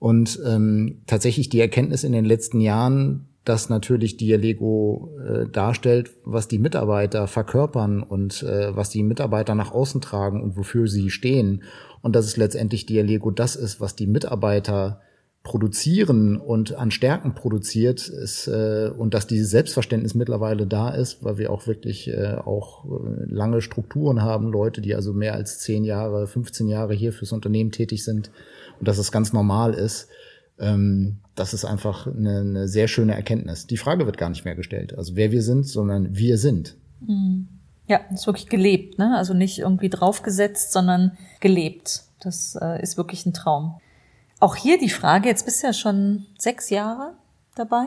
Und 0.00 0.40
ähm, 0.44 1.02
tatsächlich 1.06 1.48
die 1.48 1.60
Erkenntnis 1.60 2.02
in 2.02 2.10
den 2.10 2.24
letzten 2.24 2.60
Jahren, 2.60 3.28
das 3.46 3.68
natürlich 3.68 4.16
Dialego 4.16 5.10
äh, 5.24 5.48
darstellt, 5.48 6.10
was 6.24 6.48
die 6.48 6.58
Mitarbeiter 6.58 7.28
verkörpern 7.28 8.02
und 8.02 8.42
äh, 8.42 8.74
was 8.74 8.90
die 8.90 9.04
Mitarbeiter 9.04 9.54
nach 9.54 9.70
außen 9.70 10.00
tragen 10.00 10.42
und 10.42 10.56
wofür 10.56 10.88
sie 10.88 11.10
stehen. 11.10 11.62
Und 12.02 12.16
dass 12.16 12.26
es 12.26 12.36
letztendlich 12.36 12.86
Dialego 12.86 13.30
das 13.30 13.56
ist, 13.56 13.80
was 13.80 13.94
die 13.94 14.08
Mitarbeiter 14.08 15.00
produzieren 15.44 16.38
und 16.38 16.74
an 16.74 16.90
Stärken 16.90 17.36
produziert 17.36 18.08
ist 18.08 18.48
äh, 18.48 18.90
und 18.98 19.14
dass 19.14 19.28
dieses 19.28 19.48
Selbstverständnis 19.50 20.16
mittlerweile 20.16 20.66
da 20.66 20.90
ist, 20.90 21.22
weil 21.22 21.38
wir 21.38 21.52
auch 21.52 21.68
wirklich 21.68 22.08
äh, 22.08 22.34
auch 22.34 22.84
äh, 22.84 23.32
lange 23.32 23.60
Strukturen 23.60 24.22
haben, 24.22 24.50
Leute, 24.50 24.80
die 24.80 24.96
also 24.96 25.12
mehr 25.12 25.34
als 25.34 25.60
zehn 25.60 25.84
Jahre, 25.84 26.26
15 26.26 26.66
Jahre 26.66 26.94
hier 26.94 27.12
fürs 27.12 27.30
Unternehmen 27.30 27.70
tätig 27.70 28.02
sind 28.02 28.32
und 28.80 28.88
dass 28.88 28.98
es 28.98 29.12
ganz 29.12 29.32
normal 29.32 29.72
ist 29.72 30.08
ähm, 30.58 31.18
das 31.34 31.54
ist 31.54 31.64
einfach 31.64 32.06
eine, 32.06 32.40
eine 32.40 32.68
sehr 32.68 32.88
schöne 32.88 33.14
Erkenntnis. 33.14 33.66
Die 33.66 33.76
Frage 33.76 34.06
wird 34.06 34.18
gar 34.18 34.30
nicht 34.30 34.44
mehr 34.44 34.54
gestellt, 34.54 34.96
also 34.96 35.16
wer 35.16 35.30
wir 35.30 35.42
sind, 35.42 35.66
sondern 35.66 36.16
wir 36.16 36.38
sind. 36.38 36.76
Mhm. 37.00 37.48
Ja, 37.88 38.00
das 38.10 38.20
ist 38.22 38.26
wirklich 38.26 38.48
gelebt, 38.48 38.98
ne? 38.98 39.16
Also 39.16 39.32
nicht 39.32 39.58
irgendwie 39.58 39.88
draufgesetzt, 39.88 40.72
sondern 40.72 41.16
gelebt. 41.40 42.02
Das 42.20 42.58
äh, 42.60 42.82
ist 42.82 42.96
wirklich 42.96 43.26
ein 43.26 43.32
Traum. 43.32 43.76
Auch 44.40 44.56
hier 44.56 44.78
die 44.78 44.90
Frage, 44.90 45.28
jetzt 45.28 45.44
bist 45.44 45.62
du 45.62 45.68
ja 45.68 45.72
schon 45.72 46.26
sechs 46.36 46.68
Jahre 46.70 47.14
dabei. 47.54 47.86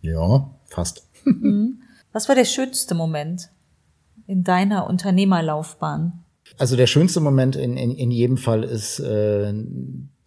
Ja, 0.00 0.50
fast. 0.66 1.08
Mhm. 1.24 1.82
Was 2.12 2.28
war 2.28 2.34
der 2.34 2.44
schönste 2.44 2.94
Moment 2.94 3.50
in 4.26 4.44
deiner 4.44 4.86
Unternehmerlaufbahn? 4.86 6.24
Also 6.58 6.76
der 6.76 6.86
schönste 6.86 7.20
Moment 7.20 7.56
in, 7.56 7.76
in, 7.76 7.90
in 7.90 8.10
jedem 8.10 8.36
Fall 8.36 8.62
ist 8.62 9.00
äh, 9.00 9.52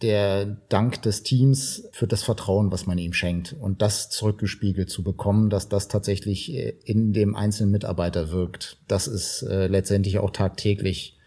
der 0.02 0.46
Dank 0.70 1.02
des 1.02 1.24
Teams 1.24 1.88
für 1.92 2.08
das 2.08 2.24
Vertrauen, 2.24 2.72
was 2.72 2.86
man 2.86 2.98
ihm 2.98 3.14
schenkt 3.14 3.56
und 3.60 3.82
das 3.82 4.10
zurückgespiegelt 4.10 4.90
zu 4.90 5.04
bekommen, 5.04 5.50
dass 5.50 5.70
das 5.70 5.88
tatsächlich 5.88 6.54
äh, 6.54 6.76
in 6.84 7.14
dem 7.14 7.36
einzelnen 7.36 7.72
Mitarbeiter 7.72 8.32
wirkt. 8.32 8.78
Das 8.88 9.08
ist 9.08 9.44
äh, 9.44 9.68
letztendlich 9.68 10.20
auch 10.20 10.32
tagtäglich 10.32 11.18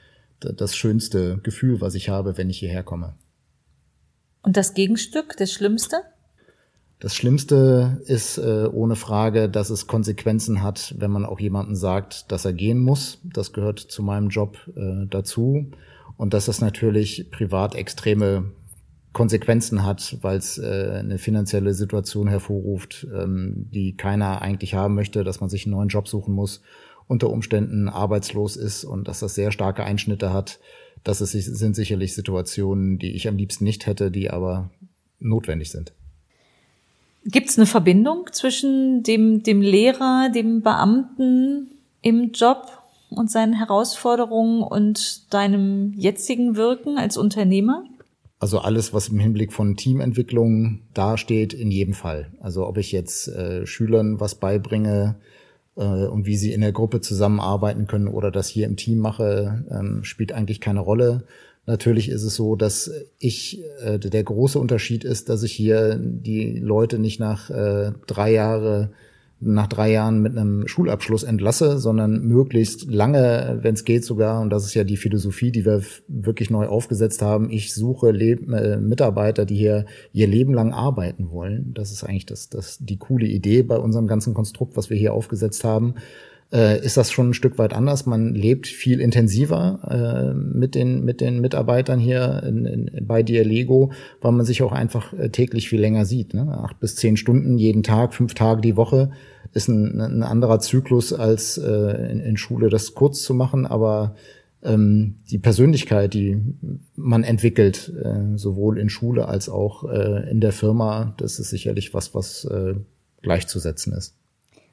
das 0.41 0.77
schönste 0.77 1.39
Gefühl, 1.39 1.81
was 1.81 1.95
ich 1.97 2.09
habe, 2.09 2.39
wenn 2.39 2.49
ich 2.49 2.59
hierher 2.59 2.85
komme. 2.85 3.15
Und 4.43 4.57
das 4.57 4.75
Gegenstück, 4.75 5.37
das 5.37 5.53
Schlimmste? 5.53 6.03
Das 7.01 7.15
Schlimmste 7.15 8.03
ist 8.07 8.39
äh, 8.39 8.69
ohne 8.73 8.97
Frage, 8.97 9.49
dass 9.49 9.71
es 9.71 9.87
Konsequenzen 9.87 10.63
hat, 10.63 10.95
wenn 10.99 11.11
man 11.11 11.25
auch 11.25 11.39
jemanden 11.39 11.77
sagt, 11.77 12.31
dass 12.33 12.45
er 12.45 12.53
gehen 12.53 12.81
muss. 12.81 13.19
Das 13.23 13.53
gehört 13.53 13.79
zu 13.79 14.03
meinem 14.03 14.29
Job 14.31 14.57
äh, 14.77 15.07
dazu. 15.09 15.71
Und 16.17 16.35
dass 16.35 16.47
das 16.47 16.61
natürlich 16.61 17.31
privat 17.31 17.77
extreme 17.77 18.51
Konsequenzen 19.19 19.85
hat, 19.85 20.19
weil 20.23 20.39
es 20.39 20.59
äh, 20.59 21.01
eine 21.01 21.19
finanzielle 21.19 21.75
Situation 21.75 22.29
hervorruft, 22.29 23.05
ähm, 23.13 23.67
die 23.75 23.97
keiner 23.97 24.43
eigentlich 24.43 24.75
haben 24.75 24.95
möchte, 24.95 25.25
dass 25.25 25.41
man 25.41 25.51
sich 25.51 25.67
einen 25.67 25.75
neuen 25.75 25.89
Job 25.89 26.07
suchen 26.07 26.33
muss, 26.33 26.63
unter 27.09 27.29
Umständen 27.29 27.89
arbeitslos 27.89 28.57
ist 28.57 28.85
und 28.85 29.09
dass 29.09 29.19
das 29.19 29.35
sehr 29.35 29.51
starke 29.51 29.83
Einschnitte 29.83 30.33
hat. 30.33 30.61
Das 31.03 31.21
ist, 31.21 31.33
sind 31.33 31.75
sicherlich 31.75 32.15
Situationen, 32.15 33.01
die 33.01 33.11
ich 33.11 33.27
am 33.27 33.37
liebsten 33.37 33.65
nicht 33.65 33.87
hätte, 33.87 34.13
die 34.13 34.31
aber 34.31 34.71
notwendig 35.19 35.73
sind. 35.73 35.93
Gibt 37.25 37.49
es 37.49 37.59
eine 37.59 37.67
Verbindung 37.67 38.29
zwischen 38.31 39.03
dem, 39.03 39.43
dem 39.43 39.61
Lehrer, 39.61 40.31
dem 40.33 40.63
Beamten 40.63 41.73
im 42.03 42.31
Job 42.31 42.69
und 43.11 43.33
seinen 43.33 43.55
Herausforderungen 43.55 44.63
und 44.63 45.35
deinem 45.35 45.93
jetzigen 45.97 46.55
Wirken 46.55 46.99
als 46.99 47.17
Unternehmer? 47.17 47.83
Also 48.41 48.61
alles, 48.61 48.93
was 48.93 49.09
im 49.09 49.19
Hinblick 49.19 49.53
von 49.53 49.77
Teamentwicklung 49.77 50.83
dasteht, 50.95 51.53
in 51.53 51.71
jedem 51.71 51.95
Fall. 51.95 52.33
Also 52.41 52.67
ob 52.67 52.79
ich 52.79 52.93
jetzt 52.93 53.29
äh, 53.29 53.67
Schülern 53.67 54.21
was 54.21 54.37
beibringe 54.37 55.17
äh, 55.77 55.83
und 55.83 56.27
wie 56.27 56.37
sie 56.37 56.53
in 56.53 56.61
der 56.61 56.73
Gruppe 56.73 57.01
zusammenarbeiten 57.01 57.89
können 57.89 58.07
oder 58.07 58.31
das 58.31 58.49
hier 58.49 58.67
im 58.67 58.77
Team 58.77 58.99
mache, 58.99 59.65
ähm, 59.71 60.05
spielt 60.05 60.33
eigentlich 60.33 60.61
keine 60.61 60.81
Rolle. 60.81 61.25
Natürlich 61.67 62.09
ist 62.09 62.23
es 62.23 62.37
so, 62.37 62.55
dass 62.55 62.91
ich, 63.19 63.63
äh, 63.85 63.99
der 63.99 64.23
große 64.23 64.59
Unterschied 64.59 65.03
ist, 65.03 65.29
dass 65.29 65.43
ich 65.43 65.53
hier 65.53 65.99
die 65.99 66.61
Leute 66.61 67.01
nicht 67.01 67.19
nach 67.19 67.51
äh, 67.51 67.93
drei 68.07 68.33
Jahre 68.33 68.91
nach 69.41 69.69
drei 69.69 69.93
Jahren 69.93 70.21
mit 70.21 70.37
einem 70.37 70.67
Schulabschluss 70.67 71.23
entlasse, 71.23 71.79
sondern 71.79 72.23
möglichst 72.23 72.91
lange, 72.91 73.59
wenn 73.63 73.75
es 73.75 73.85
geht 73.85 74.05
sogar, 74.05 74.41
und 74.41 74.51
das 74.51 74.65
ist 74.65 74.75
ja 74.75 74.85
die 74.85 74.97
Philosophie, 74.97 75.53
die 75.53 75.65
wir 75.65 75.83
wirklich 76.09 76.51
neu 76.51 76.67
aufgesetzt 76.67 77.23
haben, 77.23 77.51
ich 77.51 77.73
suche 77.73 78.11
Leb 78.11 78.51
äh, 78.53 78.79
Mitarbeiter, 78.79 79.47
die 79.47 79.57
hier 79.57 79.87
ihr 80.13 80.27
Leben 80.27 80.55
lang 80.55 80.73
arbeiten 80.73 81.31
wollen. 81.31 81.73
Das 81.75 81.93
ist 81.93 82.03
eigentlich 82.03 82.27
das, 82.27 82.49
das, 82.49 82.79
die 82.81 82.97
coole 82.97 83.27
Idee 83.27 83.63
bei 83.63 83.77
unserem 83.77 84.09
ganzen 84.09 84.35
Konstrukt, 84.35 84.77
was 84.77 84.91
wir 84.91 84.97
hier 84.97 85.15
aufgesetzt 85.15 85.63
haben 85.63 85.95
äh, 86.53 86.83
ist 86.83 86.97
das 86.97 87.11
schon 87.11 87.31
ein 87.31 87.35
Stück 87.35 87.59
weit 87.59 87.75
anders. 87.75 88.07
Man 88.07 88.35
lebt 88.35 88.67
viel 88.67 89.01
intensiver 89.01 89.81
äh, 89.91 90.35
mit, 90.35 90.75
den, 90.75 91.05
mit 91.05 91.21
den 91.21 91.41
Mitarbeitern 91.41 91.99
hier 91.99 92.43
in, 92.47 92.65
in, 92.65 93.07
bei 93.07 93.23
Dialego, 93.23 93.93
weil 94.21 94.33
man 94.33 94.47
sich 94.47 94.63
auch 94.63 94.73
einfach 94.73 95.13
äh, 95.13 95.31
täglich 95.31 95.69
viel 95.69 95.81
länger 95.81 96.07
sieht. 96.07 96.35
Ne? 96.35 96.59
Acht 96.63 96.81
bis 96.81 96.97
zehn 96.97 97.17
Stunden 97.17 97.59
jeden 97.59 97.83
Tag, 97.83 98.15
fünf 98.15 98.35
Tage 98.35 98.61
die 98.61 98.77
Woche 98.77 99.11
ist 99.53 99.69
ein, 99.69 100.01
ein 100.01 100.23
anderer 100.23 100.61
Zyklus 100.61 101.13
als 101.13 101.59
äh, 101.59 102.11
in, 102.11 102.21
in 102.21 102.37
Schule 102.37 102.69
das 102.69 102.95
kurz 102.95 103.23
zu 103.23 103.35
machen, 103.35 103.67
aber 103.67 104.15
ähm, 104.63 105.17
die 105.31 105.39
Persönlichkeit, 105.39 106.15
die 106.15 106.39
man 106.97 107.25
entwickelt, 107.25 107.93
äh, 108.03 108.37
sowohl 108.37 108.79
in 108.79 108.89
Schule 108.89 109.29
als 109.29 109.49
auch 109.49 109.85
äh, 109.85 110.31
in 110.31 110.41
der 110.41 110.53
Firma, 110.53 111.15
das 111.19 111.39
ist 111.39 111.51
sicherlich 111.51 111.95
was, 111.95 112.15
was 112.15 112.49
gleichzusetzen 113.21 113.93
ist. 113.95 114.19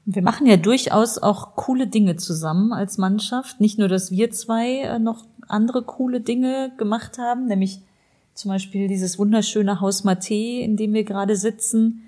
Wir 0.06 0.22
machen 0.22 0.46
ja 0.46 0.58
durchaus 0.58 1.18
auch 1.18 1.56
coole 1.56 1.88
Dinge 1.88 2.16
zusammen 2.16 2.74
als 2.74 2.98
Mannschaft. 2.98 3.60
Nicht 3.60 3.80
nur, 3.80 3.88
dass 3.88 4.12
wir 4.12 4.30
zwei 4.32 4.82
äh, 4.82 5.00
noch 5.00 5.26
andere 5.48 5.84
coole 5.84 6.22
Dinge 6.22 6.72
gemacht 6.78 7.18
haben, 7.18 7.46
nämlich 7.48 7.82
zum 8.34 8.50
Beispiel 8.50 8.88
dieses 8.88 9.18
wunderschöne 9.18 9.82
Haus 9.82 10.04
Maté, 10.04 10.60
in 10.60 10.76
dem 10.76 10.94
wir 10.94 11.04
gerade 11.04 11.36
sitzen, 11.36 12.04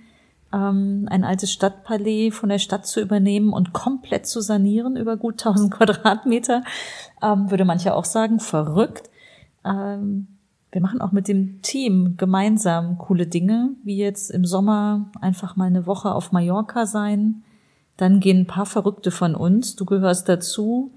ähm, 0.53 1.07
ein 1.10 1.23
altes 1.23 1.51
Stadtpalais 1.51 2.31
von 2.31 2.49
der 2.49 2.60
Stadt 2.60 2.86
zu 2.86 3.01
übernehmen 3.01 3.53
und 3.53 3.73
komplett 3.73 4.27
zu 4.27 4.41
sanieren 4.41 4.95
über 4.95 5.17
gut 5.17 5.45
1000 5.45 5.71
Quadratmeter, 5.73 6.63
ähm, 7.21 7.49
würde 7.49 7.65
mancher 7.65 7.95
auch 7.95 8.05
sagen, 8.05 8.39
verrückt. 8.39 9.10
Ähm, 9.65 10.27
wir 10.71 10.81
machen 10.81 11.01
auch 11.01 11.12
mit 11.12 11.27
dem 11.27 11.62
Team 11.62 12.15
gemeinsam 12.17 12.97
coole 12.97 13.25
Dinge, 13.25 13.71
wie 13.83 13.97
jetzt 13.97 14.29
im 14.29 14.45
Sommer 14.45 15.10
einfach 15.21 15.55
mal 15.55 15.65
eine 15.65 15.88
Woche 15.88 16.13
auf 16.13 16.31
Mallorca 16.31 16.86
sein, 16.86 17.43
dann 17.97 18.19
gehen 18.19 18.41
ein 18.41 18.47
paar 18.47 18.65
Verrückte 18.65 19.12
von 19.12 19.36
uns, 19.36 19.75
du 19.75 19.86
gehörst 19.86 20.29
dazu, 20.29 20.91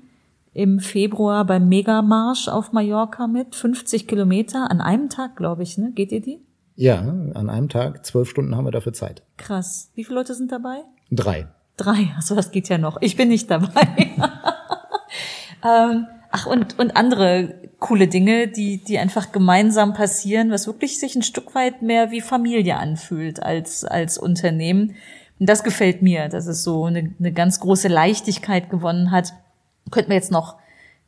im 0.53 0.81
Februar 0.81 1.45
beim 1.45 1.69
Megamarsch 1.69 2.49
auf 2.49 2.73
Mallorca 2.73 3.27
mit, 3.27 3.55
50 3.55 4.07
Kilometer 4.07 4.71
an 4.71 4.81
einem 4.81 5.09
Tag, 5.09 5.37
glaube 5.37 5.63
ich, 5.63 5.79
ne? 5.79 5.93
Geht 5.95 6.13
ihr 6.13 6.21
die? 6.21 6.41
Ja, 6.75 6.99
an 6.99 7.51
einem 7.51 7.69
Tag, 7.69 8.05
zwölf 8.05 8.29
Stunden 8.29 8.57
haben 8.57 8.65
wir 8.65 8.73
dafür 8.73 8.93
Zeit. 8.93 9.23
Krass. 9.37 9.91
Wie 9.95 10.05
viele 10.05 10.17
Leute 10.19 10.35
sind 10.35 10.51
dabei? 10.51 10.83
Drei. 11.11 11.49
Drei, 11.77 12.13
also 12.17 12.35
das 12.35 12.51
geht 12.51 12.69
ja 12.69 12.79
noch. 12.79 13.01
Ich 13.01 13.17
bin 13.17 13.29
nicht 13.29 13.51
dabei. 13.51 13.87
ähm, 15.65 16.07
ach, 16.31 16.47
und, 16.47 16.79
und 16.79 16.97
andere 16.97 17.55
coole 17.79 18.09
Dinge, 18.09 18.49
die, 18.49 18.83
die 18.83 18.99
einfach 18.99 19.33
gemeinsam 19.33 19.95
passieren, 19.95 20.51
was 20.51 20.67
wirklich 20.67 20.99
sich 20.99 21.17
ein 21.17 21.23
Stück 21.23 21.55
weit 21.55 21.83
mehr 21.83 22.11
wie 22.11 22.21
Familie 22.21 22.77
anfühlt 22.77 23.43
als, 23.43 23.85
als 23.85 24.19
Unternehmen. 24.19 24.95
Und 25.41 25.49
das 25.49 25.65
gefällt 25.65 26.03
mir, 26.03 26.29
dass 26.29 26.47
es 26.47 26.63
so 26.63 26.85
eine, 26.85 27.13
eine 27.19 27.33
ganz 27.33 27.59
große 27.61 27.89
Leichtigkeit 27.89 28.71
gewonnen 28.71 29.11
hat. 29.11 29.33
Könnten 29.91 30.11
wir 30.11 30.17
jetzt 30.17 30.31
noch 30.31 30.59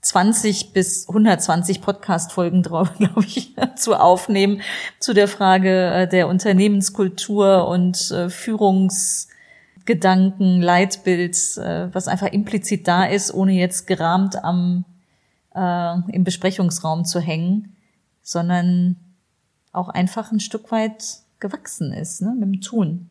20 0.01 0.73
bis 0.73 1.07
120 1.09 1.83
Podcast-Folgen 1.83 2.63
drauf, 2.63 2.95
glaube 2.99 3.27
ich, 3.27 3.55
zu 3.77 3.95
aufnehmen 3.95 4.63
zu 4.99 5.13
der 5.13 5.29
Frage 5.29 5.93
äh, 5.93 6.09
der 6.09 6.29
Unternehmenskultur 6.29 7.69
und 7.69 8.11
äh, 8.11 8.31
Führungsgedanken, 8.31 10.63
Leitbild, 10.63 11.37
äh, 11.59 11.95
was 11.95 12.09
einfach 12.09 12.29
implizit 12.29 12.89
da 12.89 13.05
ist, 13.05 13.35
ohne 13.35 13.53
jetzt 13.53 13.87
gerahmt 13.87 14.43
am 14.43 14.87
äh, 15.55 15.99
im 16.11 16.25
Besprechungsraum 16.25 17.05
zu 17.05 17.21
hängen, 17.21 17.77
sondern 18.23 18.97
auch 19.73 19.91
einfach 19.91 20.33
ein 20.33 20.41
Stück 20.41 20.73
weit 20.73 21.19
gewachsen 21.39 21.93
ist, 21.93 22.23
ne, 22.23 22.35
mit 22.35 22.43
dem 22.43 22.63
Tun. 22.63 23.11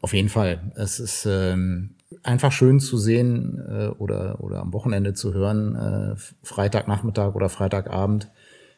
Auf 0.00 0.14
jeden 0.14 0.28
Fall. 0.28 0.60
Es 0.76 1.00
ist 1.00 1.26
ähm, 1.26 1.90
einfach 2.22 2.52
schön 2.52 2.80
zu 2.80 2.98
sehen 2.98 3.62
äh, 3.68 3.88
oder, 3.88 4.40
oder 4.40 4.60
am 4.60 4.72
Wochenende 4.72 5.14
zu 5.14 5.34
hören, 5.34 5.74
äh, 5.74 6.16
Freitagnachmittag 6.42 7.34
oder 7.34 7.48
Freitagabend. 7.48 8.30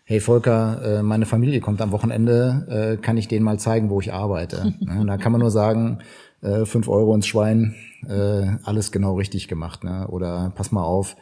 Hey 0.04 0.20
Volker, 0.20 0.98
äh, 0.98 1.02
meine 1.02 1.26
Familie 1.26 1.60
kommt 1.60 1.80
am 1.80 1.92
Wochenende, 1.92 2.96
äh, 2.98 3.00
kann 3.00 3.16
ich 3.16 3.28
denen 3.28 3.44
mal 3.44 3.58
zeigen, 3.58 3.90
wo 3.90 4.00
ich 4.00 4.12
arbeite? 4.12 4.74
ja, 4.80 5.04
da 5.06 5.16
kann 5.18 5.32
man 5.32 5.40
nur 5.40 5.50
sagen, 5.50 5.98
äh, 6.42 6.64
fünf 6.64 6.88
Euro 6.88 7.14
ins 7.14 7.26
Schwein, 7.26 7.74
äh, 8.08 8.46
alles 8.64 8.92
genau 8.92 9.14
richtig 9.16 9.46
gemacht. 9.46 9.84
Ne? 9.84 10.08
Oder 10.08 10.52
pass 10.54 10.72
mal 10.72 10.82
auf, 10.82 11.16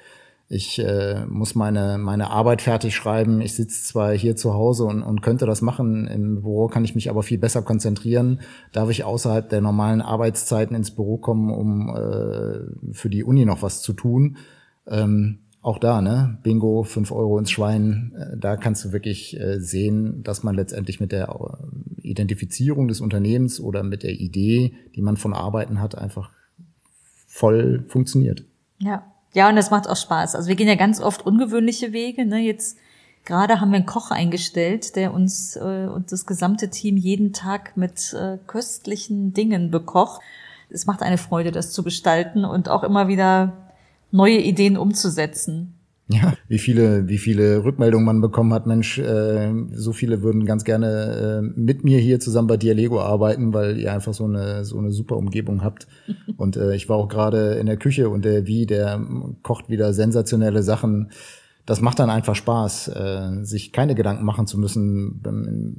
ich 0.50 0.78
äh, 0.78 1.26
muss 1.26 1.54
meine, 1.54 1.98
meine 1.98 2.30
Arbeit 2.30 2.62
fertig 2.62 2.94
schreiben. 2.94 3.42
Ich 3.42 3.54
sitze 3.54 3.84
zwar 3.84 4.12
hier 4.12 4.34
zu 4.34 4.54
Hause 4.54 4.84
und, 4.84 5.02
und 5.02 5.20
könnte 5.20 5.44
das 5.44 5.60
machen. 5.60 6.06
Im 6.06 6.40
Büro 6.40 6.68
kann 6.68 6.84
ich 6.84 6.94
mich 6.94 7.10
aber 7.10 7.22
viel 7.22 7.36
besser 7.36 7.60
konzentrieren. 7.60 8.40
Darf 8.72 8.88
ich 8.88 9.04
außerhalb 9.04 9.46
der 9.50 9.60
normalen 9.60 10.00
Arbeitszeiten 10.00 10.74
ins 10.74 10.90
Büro 10.90 11.18
kommen, 11.18 11.50
um 11.50 11.90
äh, 11.90 12.94
für 12.94 13.10
die 13.10 13.24
Uni 13.24 13.44
noch 13.44 13.60
was 13.60 13.82
zu 13.82 13.92
tun? 13.92 14.38
Ähm, 14.86 15.40
auch 15.60 15.78
da, 15.78 16.00
ne? 16.00 16.38
Bingo, 16.42 16.82
fünf 16.82 17.12
Euro 17.12 17.38
ins 17.38 17.50
Schwein. 17.50 18.14
Äh, 18.16 18.38
da 18.38 18.56
kannst 18.56 18.86
du 18.86 18.92
wirklich 18.92 19.38
äh, 19.38 19.60
sehen, 19.60 20.22
dass 20.22 20.44
man 20.44 20.54
letztendlich 20.54 20.98
mit 20.98 21.12
der 21.12 21.28
äh, 21.28 22.08
Identifizierung 22.08 22.88
des 22.88 23.02
Unternehmens 23.02 23.60
oder 23.60 23.82
mit 23.82 24.02
der 24.02 24.12
Idee, 24.12 24.72
die 24.96 25.02
man 25.02 25.18
von 25.18 25.34
Arbeiten 25.34 25.82
hat, 25.82 25.94
einfach 25.98 26.30
voll 27.26 27.84
funktioniert. 27.88 28.44
Ja, 28.78 29.04
ja, 29.34 29.48
und 29.48 29.56
das 29.56 29.70
macht 29.70 29.88
auch 29.88 29.96
Spaß. 29.96 30.34
Also 30.34 30.48
wir 30.48 30.56
gehen 30.56 30.68
ja 30.68 30.74
ganz 30.74 31.00
oft 31.00 31.24
ungewöhnliche 31.24 31.92
Wege. 31.92 32.24
Ne? 32.24 32.38
Jetzt 32.40 32.78
gerade 33.24 33.60
haben 33.60 33.70
wir 33.70 33.76
einen 33.76 33.86
Koch 33.86 34.10
eingestellt, 34.10 34.96
der 34.96 35.12
uns 35.12 35.56
äh, 35.56 35.86
und 35.86 36.12
das 36.12 36.26
gesamte 36.26 36.70
Team 36.70 36.96
jeden 36.96 37.32
Tag 37.32 37.76
mit 37.76 38.14
äh, 38.14 38.38
köstlichen 38.46 39.34
Dingen 39.34 39.70
bekocht. 39.70 40.22
Es 40.70 40.86
macht 40.86 41.02
eine 41.02 41.18
Freude, 41.18 41.52
das 41.52 41.72
zu 41.72 41.82
gestalten 41.82 42.44
und 42.44 42.68
auch 42.68 42.82
immer 42.82 43.08
wieder 43.08 43.70
neue 44.10 44.38
Ideen 44.38 44.76
umzusetzen. 44.76 45.77
Ja, 46.10 46.32
wie 46.48 46.58
viele, 46.58 47.06
wie 47.08 47.18
viele 47.18 47.64
Rückmeldungen 47.64 48.06
man 48.06 48.22
bekommen 48.22 48.54
hat, 48.54 48.66
Mensch, 48.66 48.98
äh, 48.98 49.52
so 49.72 49.92
viele 49.92 50.22
würden 50.22 50.46
ganz 50.46 50.64
gerne 50.64 51.42
äh, 51.44 51.60
mit 51.60 51.84
mir 51.84 51.98
hier 51.98 52.18
zusammen 52.18 52.48
bei 52.48 52.56
Dialego 52.56 53.00
arbeiten, 53.00 53.52
weil 53.52 53.78
ihr 53.78 53.92
einfach 53.92 54.14
so 54.14 54.24
eine 54.24 54.64
so 54.64 54.78
eine 54.78 54.90
super 54.90 55.18
Umgebung 55.18 55.62
habt. 55.62 55.86
Und 56.38 56.56
äh, 56.56 56.74
ich 56.74 56.88
war 56.88 56.96
auch 56.96 57.08
gerade 57.08 57.54
in 57.54 57.66
der 57.66 57.76
Küche 57.76 58.08
und 58.08 58.24
der 58.24 58.46
Wie, 58.46 58.64
der 58.64 59.00
kocht 59.42 59.68
wieder 59.68 59.92
sensationelle 59.92 60.62
Sachen 60.62 61.10
das 61.68 61.82
macht 61.82 61.98
dann 61.98 62.08
einfach 62.08 62.34
Spaß, 62.34 62.88
äh, 62.88 63.44
sich 63.44 63.74
keine 63.74 63.94
Gedanken 63.94 64.24
machen 64.24 64.46
zu 64.46 64.58
müssen, 64.58 65.20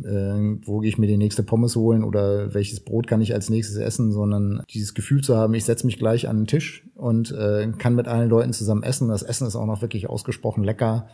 äh, 0.06 0.68
wo 0.68 0.82
gehe 0.82 0.90
ich 0.90 1.00
mir 1.00 1.08
die 1.08 1.18
nächste 1.18 1.42
Pommes 1.42 1.76
holen 1.76 2.04
oder 2.04 2.54
welches 2.54 2.82
Brot 2.82 3.08
kann 3.08 3.22
ich 3.22 3.34
als 3.34 3.50
nächstes 3.50 3.78
essen, 3.78 4.12
sondern 4.12 4.62
dieses 4.70 4.94
Gefühl 4.94 5.24
zu 5.24 5.36
haben, 5.36 5.56
ich 5.56 5.66
setze 5.66 5.88
mich 5.88 5.98
gleich 5.98 6.30
an 6.30 6.42
den 6.42 6.46
Tisch 6.46 6.86
und 6.94 7.32
äh, 7.32 7.72
kann 7.80 7.96
mit 7.96 8.08
allen 8.08 8.30
Leuten 8.30 8.54
zusammen 8.54 8.84
essen. 8.84 9.08
Das 9.08 9.24
Essen 9.24 9.48
ist 9.48 9.56
auch 9.56 9.66
noch 9.66 9.82
wirklich 9.82 10.08
ausgesprochen 10.08 10.64
lecker. 10.64 11.08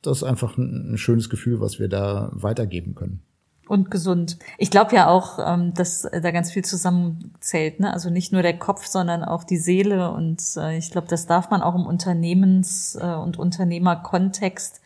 Das 0.00 0.18
ist 0.18 0.22
einfach 0.22 0.56
ein, 0.56 0.92
ein 0.92 0.98
schönes 0.98 1.28
Gefühl, 1.28 1.60
was 1.60 1.80
wir 1.80 1.88
da 1.88 2.30
weitergeben 2.32 2.94
können 2.94 3.22
und 3.70 3.88
gesund. 3.88 4.36
Ich 4.58 4.72
glaube 4.72 4.96
ja 4.96 5.06
auch, 5.06 5.38
ähm, 5.38 5.72
dass 5.74 6.02
da 6.02 6.32
ganz 6.32 6.50
viel 6.50 6.64
zusammenzählt. 6.64 7.78
Ne? 7.78 7.92
Also 7.92 8.10
nicht 8.10 8.32
nur 8.32 8.42
der 8.42 8.58
Kopf, 8.58 8.86
sondern 8.86 9.22
auch 9.22 9.44
die 9.44 9.58
Seele. 9.58 10.10
Und 10.10 10.42
äh, 10.56 10.76
ich 10.76 10.90
glaube, 10.90 11.06
das 11.06 11.26
darf 11.26 11.50
man 11.50 11.62
auch 11.62 11.76
im 11.76 11.86
Unternehmens- 11.86 12.98
äh, 13.00 13.14
und 13.14 13.38
Unternehmerkontext 13.38 14.80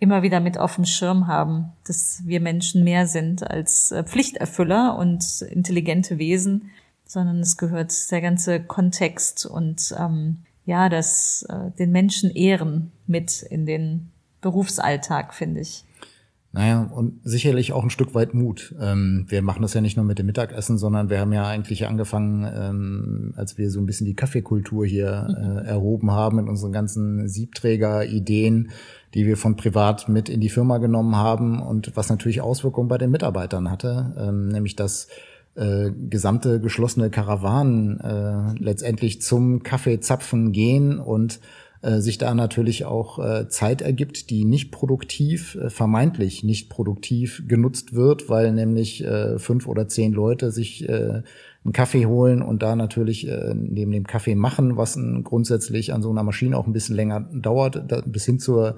immer 0.00 0.22
wieder 0.22 0.40
mit 0.40 0.58
auf 0.58 0.74
dem 0.74 0.84
Schirm 0.84 1.28
haben, 1.28 1.72
dass 1.86 2.22
wir 2.24 2.40
Menschen 2.40 2.82
mehr 2.82 3.06
sind 3.06 3.48
als 3.48 3.92
äh, 3.92 4.02
Pflichterfüller 4.02 4.96
und 4.98 5.42
intelligente 5.42 6.18
Wesen, 6.18 6.70
sondern 7.04 7.38
es 7.38 7.56
gehört 7.56 7.92
der 8.10 8.20
ganze 8.20 8.60
Kontext 8.60 9.46
und 9.46 9.94
ähm, 9.96 10.38
ja, 10.66 10.88
das 10.88 11.46
äh, 11.48 11.70
den 11.78 11.92
Menschen 11.92 12.30
ehren 12.30 12.90
mit 13.06 13.42
in 13.42 13.64
den 13.64 14.10
Berufsalltag, 14.40 15.34
finde 15.34 15.60
ich. 15.60 15.84
Naja, 16.58 16.90
und 16.92 17.20
sicherlich 17.22 17.72
auch 17.72 17.84
ein 17.84 17.90
Stück 17.90 18.16
weit 18.16 18.34
Mut. 18.34 18.74
Ähm, 18.80 19.26
wir 19.28 19.42
machen 19.42 19.62
das 19.62 19.74
ja 19.74 19.80
nicht 19.80 19.96
nur 19.96 20.04
mit 20.04 20.18
dem 20.18 20.26
Mittagessen, 20.26 20.76
sondern 20.76 21.08
wir 21.08 21.20
haben 21.20 21.32
ja 21.32 21.46
eigentlich 21.46 21.86
angefangen, 21.86 22.50
ähm, 22.52 23.32
als 23.36 23.58
wir 23.58 23.70
so 23.70 23.78
ein 23.78 23.86
bisschen 23.86 24.06
die 24.06 24.16
Kaffeekultur 24.16 24.84
hier 24.84 25.28
äh, 25.38 25.68
erhoben 25.68 26.10
haben 26.10 26.38
mit 26.38 26.48
unseren 26.48 26.72
ganzen 26.72 27.28
Siebträger-Ideen, 27.28 28.72
die 29.14 29.24
wir 29.24 29.36
von 29.36 29.54
privat 29.54 30.08
mit 30.08 30.28
in 30.28 30.40
die 30.40 30.48
Firma 30.48 30.78
genommen 30.78 31.14
haben 31.14 31.62
und 31.62 31.92
was 31.94 32.10
natürlich 32.10 32.40
Auswirkungen 32.40 32.88
bei 32.88 32.98
den 32.98 33.12
Mitarbeitern 33.12 33.70
hatte, 33.70 34.16
ähm, 34.18 34.48
nämlich 34.48 34.74
dass 34.74 35.06
äh, 35.54 35.92
gesamte 36.10 36.58
geschlossene 36.58 37.08
Karawanen 37.08 38.00
äh, 38.00 38.60
letztendlich 38.60 39.22
zum 39.22 39.62
Kaffeezapfen 39.62 40.50
gehen 40.50 40.98
und 40.98 41.38
sich 42.00 42.18
da 42.18 42.34
natürlich 42.34 42.84
auch 42.84 43.18
äh, 43.18 43.48
Zeit 43.48 43.82
ergibt, 43.82 44.30
die 44.30 44.44
nicht 44.44 44.72
produktiv, 44.72 45.54
äh, 45.54 45.70
vermeintlich 45.70 46.42
nicht 46.42 46.70
produktiv 46.70 47.44
genutzt 47.46 47.94
wird, 47.94 48.28
weil 48.28 48.52
nämlich 48.52 49.04
äh, 49.04 49.38
fünf 49.38 49.68
oder 49.68 49.86
zehn 49.86 50.12
Leute 50.12 50.50
sich 50.50 50.88
äh, 50.88 51.22
einen 51.64 51.72
Kaffee 51.72 52.06
holen 52.06 52.42
und 52.42 52.62
da 52.62 52.74
natürlich 52.74 53.28
äh, 53.28 53.54
neben 53.54 53.92
dem 53.92 54.06
Kaffee 54.06 54.34
machen, 54.34 54.76
was 54.76 54.98
grundsätzlich 55.22 55.92
an 55.92 56.02
so 56.02 56.10
einer 56.10 56.24
Maschine 56.24 56.56
auch 56.56 56.66
ein 56.66 56.72
bisschen 56.72 56.96
länger 56.96 57.28
dauert, 57.32 57.84
da, 57.86 58.02
bis 58.04 58.24
hin 58.24 58.40
zur 58.40 58.76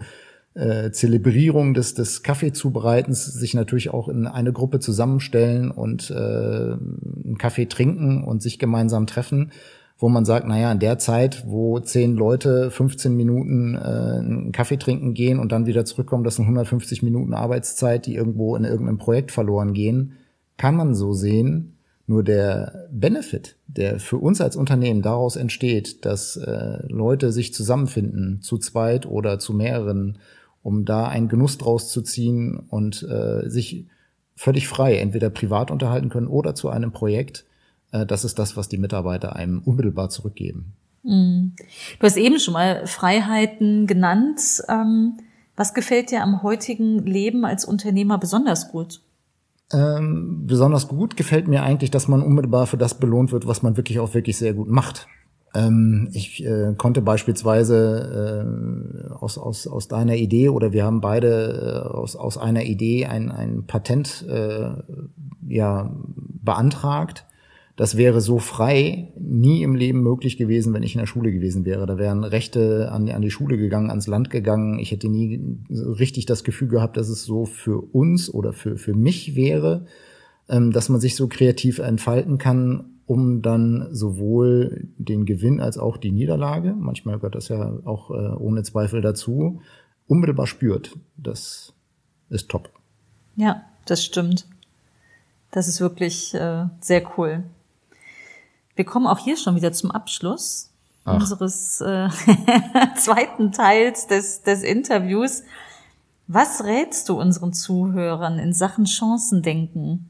äh, 0.54 0.90
Zelebrierung 0.90 1.74
des, 1.74 1.94
des 1.94 2.22
Kaffeezubereitens 2.22 3.24
sich 3.24 3.54
natürlich 3.54 3.90
auch 3.90 4.08
in 4.08 4.26
eine 4.26 4.52
Gruppe 4.52 4.80
zusammenstellen 4.80 5.70
und 5.70 6.10
äh, 6.10 6.14
einen 6.14 7.38
Kaffee 7.38 7.66
trinken 7.66 8.24
und 8.24 8.42
sich 8.42 8.58
gemeinsam 8.58 9.06
treffen 9.06 9.52
wo 10.00 10.08
man 10.08 10.24
sagt, 10.24 10.48
naja, 10.48 10.72
in 10.72 10.78
der 10.78 10.98
Zeit, 10.98 11.44
wo 11.46 11.78
zehn 11.78 12.16
Leute 12.16 12.70
15 12.70 13.14
Minuten 13.14 13.74
äh, 13.74 13.78
einen 13.78 14.50
Kaffee 14.50 14.78
trinken 14.78 15.12
gehen 15.12 15.38
und 15.38 15.52
dann 15.52 15.66
wieder 15.66 15.84
zurückkommen, 15.84 16.24
das 16.24 16.36
sind 16.36 16.46
150 16.46 17.02
Minuten 17.02 17.34
Arbeitszeit, 17.34 18.06
die 18.06 18.14
irgendwo 18.14 18.56
in 18.56 18.64
irgendeinem 18.64 18.96
Projekt 18.96 19.30
verloren 19.30 19.74
gehen, 19.74 20.14
kann 20.56 20.74
man 20.74 20.94
so 20.94 21.12
sehen. 21.12 21.76
Nur 22.06 22.24
der 22.24 22.88
Benefit, 22.90 23.56
der 23.68 24.00
für 24.00 24.16
uns 24.16 24.40
als 24.40 24.56
Unternehmen 24.56 25.02
daraus 25.02 25.36
entsteht, 25.36 26.04
dass 26.04 26.36
äh, 26.36 26.78
Leute 26.88 27.30
sich 27.30 27.54
zusammenfinden, 27.54 28.40
zu 28.40 28.58
zweit 28.58 29.06
oder 29.06 29.38
zu 29.38 29.52
mehreren, 29.52 30.18
um 30.62 30.86
da 30.86 31.06
einen 31.06 31.28
Genuss 31.28 31.58
draus 31.58 31.90
zu 31.92 32.02
ziehen 32.02 32.58
und 32.68 33.06
äh, 33.08 33.48
sich 33.48 33.86
völlig 34.34 34.66
frei 34.66 34.96
entweder 34.96 35.28
privat 35.28 35.70
unterhalten 35.70 36.08
können 36.08 36.26
oder 36.26 36.54
zu 36.54 36.70
einem 36.70 36.90
Projekt, 36.90 37.44
das 37.90 38.24
ist 38.24 38.38
das, 38.38 38.57
was 38.57 38.68
die 38.68 38.79
Mitarbeiter 38.79 39.37
einem 39.37 39.61
unmittelbar 39.61 40.11
zurückgeben. 40.11 40.74
Mhm. 41.03 41.53
Du 41.98 42.07
hast 42.07 42.16
eben 42.16 42.38
schon 42.38 42.55
mal 42.55 42.87
Freiheiten 42.87 43.87
genannt. 43.87 44.62
Ähm, 44.68 45.18
was 45.57 45.74
gefällt 45.74 46.11
dir 46.11 46.22
am 46.22 46.42
heutigen 46.42 47.05
Leben 47.05 47.44
als 47.44 47.64
Unternehmer 47.64 48.18
besonders 48.18 48.70
gut? 48.70 49.00
Ähm, 49.72 50.46
besonders 50.46 50.88
gut 50.88 51.16
gefällt 51.16 51.46
mir 51.46 51.62
eigentlich, 51.62 51.90
dass 51.90 52.09
man 52.09 52.22
unmittelbar 52.22 52.66
für 52.66 52.76
das 52.76 52.94
belohnt 52.94 53.31
wird, 53.31 53.46
was 53.46 53.62
man 53.62 53.76
wirklich 53.76 54.00
auch 54.00 54.14
wirklich 54.14 54.37
sehr 54.37 54.55
gut 54.55 54.68
macht. 54.68 55.07
Ähm, 55.55 56.09
ich 56.12 56.44
äh, 56.44 56.74
konnte 56.76 57.03
beispielsweise 57.03 58.46
äh, 59.11 59.12
aus, 59.12 59.38
aus, 59.38 59.66
aus 59.66 59.88
deiner 59.88 60.14
Idee 60.14 60.48
oder 60.48 60.72
wir 60.72 60.85
haben 60.85 61.00
beide 61.00 61.85
äh, 61.87 61.88
aus, 61.88 62.16
aus 62.16 62.38
einer 62.38 62.64
Idee 62.64 63.07
ein, 63.07 63.31
ein 63.31 63.64
Patent 63.66 64.26
äh, 64.29 64.70
ja, 65.48 65.92
beantragt 66.42 67.26
das 67.80 67.96
wäre 67.96 68.20
so 68.20 68.38
frei 68.38 69.10
nie 69.18 69.62
im 69.62 69.74
Leben 69.74 70.02
möglich 70.02 70.36
gewesen, 70.36 70.74
wenn 70.74 70.82
ich 70.82 70.94
in 70.94 70.98
der 70.98 71.06
Schule 71.06 71.32
gewesen 71.32 71.64
wäre. 71.64 71.86
Da 71.86 71.96
wären 71.96 72.24
Rechte 72.24 72.92
an, 72.92 73.08
an 73.08 73.22
die 73.22 73.30
Schule 73.30 73.56
gegangen, 73.56 73.88
ans 73.88 74.06
Land 74.06 74.28
gegangen. 74.28 74.78
Ich 74.78 74.90
hätte 74.90 75.08
nie 75.08 75.40
richtig 75.70 76.26
das 76.26 76.44
Gefühl 76.44 76.68
gehabt, 76.68 76.98
dass 76.98 77.08
es 77.08 77.24
so 77.24 77.46
für 77.46 77.80
uns 77.80 78.28
oder 78.28 78.52
für, 78.52 78.76
für 78.76 78.92
mich 78.92 79.34
wäre, 79.34 79.86
ähm, 80.50 80.72
dass 80.72 80.90
man 80.90 81.00
sich 81.00 81.16
so 81.16 81.26
kreativ 81.26 81.78
entfalten 81.78 82.36
kann, 82.36 82.84
um 83.06 83.40
dann 83.40 83.88
sowohl 83.92 84.86
den 84.98 85.24
Gewinn 85.24 85.58
als 85.62 85.78
auch 85.78 85.96
die 85.96 86.12
Niederlage, 86.12 86.74
manchmal 86.78 87.16
gehört 87.16 87.34
das 87.34 87.48
ja 87.48 87.78
auch 87.86 88.10
äh, 88.10 88.36
ohne 88.36 88.62
Zweifel 88.62 89.00
dazu, 89.00 89.62
unmittelbar 90.06 90.46
spürt. 90.46 90.98
Das 91.16 91.72
ist 92.28 92.50
top. 92.50 92.68
Ja, 93.36 93.62
das 93.86 94.04
stimmt. 94.04 94.46
Das 95.50 95.66
ist 95.66 95.80
wirklich 95.80 96.34
äh, 96.34 96.66
sehr 96.82 97.02
cool. 97.16 97.44
Wir 98.80 98.86
kommen 98.86 99.06
auch 99.06 99.18
hier 99.18 99.36
schon 99.36 99.56
wieder 99.56 99.74
zum 99.74 99.90
Abschluss 99.90 100.72
Ach. 101.04 101.12
unseres 101.12 101.82
äh, 101.82 102.08
zweiten 102.96 103.52
Teils 103.52 104.06
des, 104.06 104.40
des 104.40 104.62
Interviews. 104.62 105.42
Was 106.28 106.64
rätst 106.64 107.06
du 107.10 107.20
unseren 107.20 107.52
Zuhörern 107.52 108.38
in 108.38 108.54
Sachen 108.54 108.86
Chancendenken? 108.86 110.08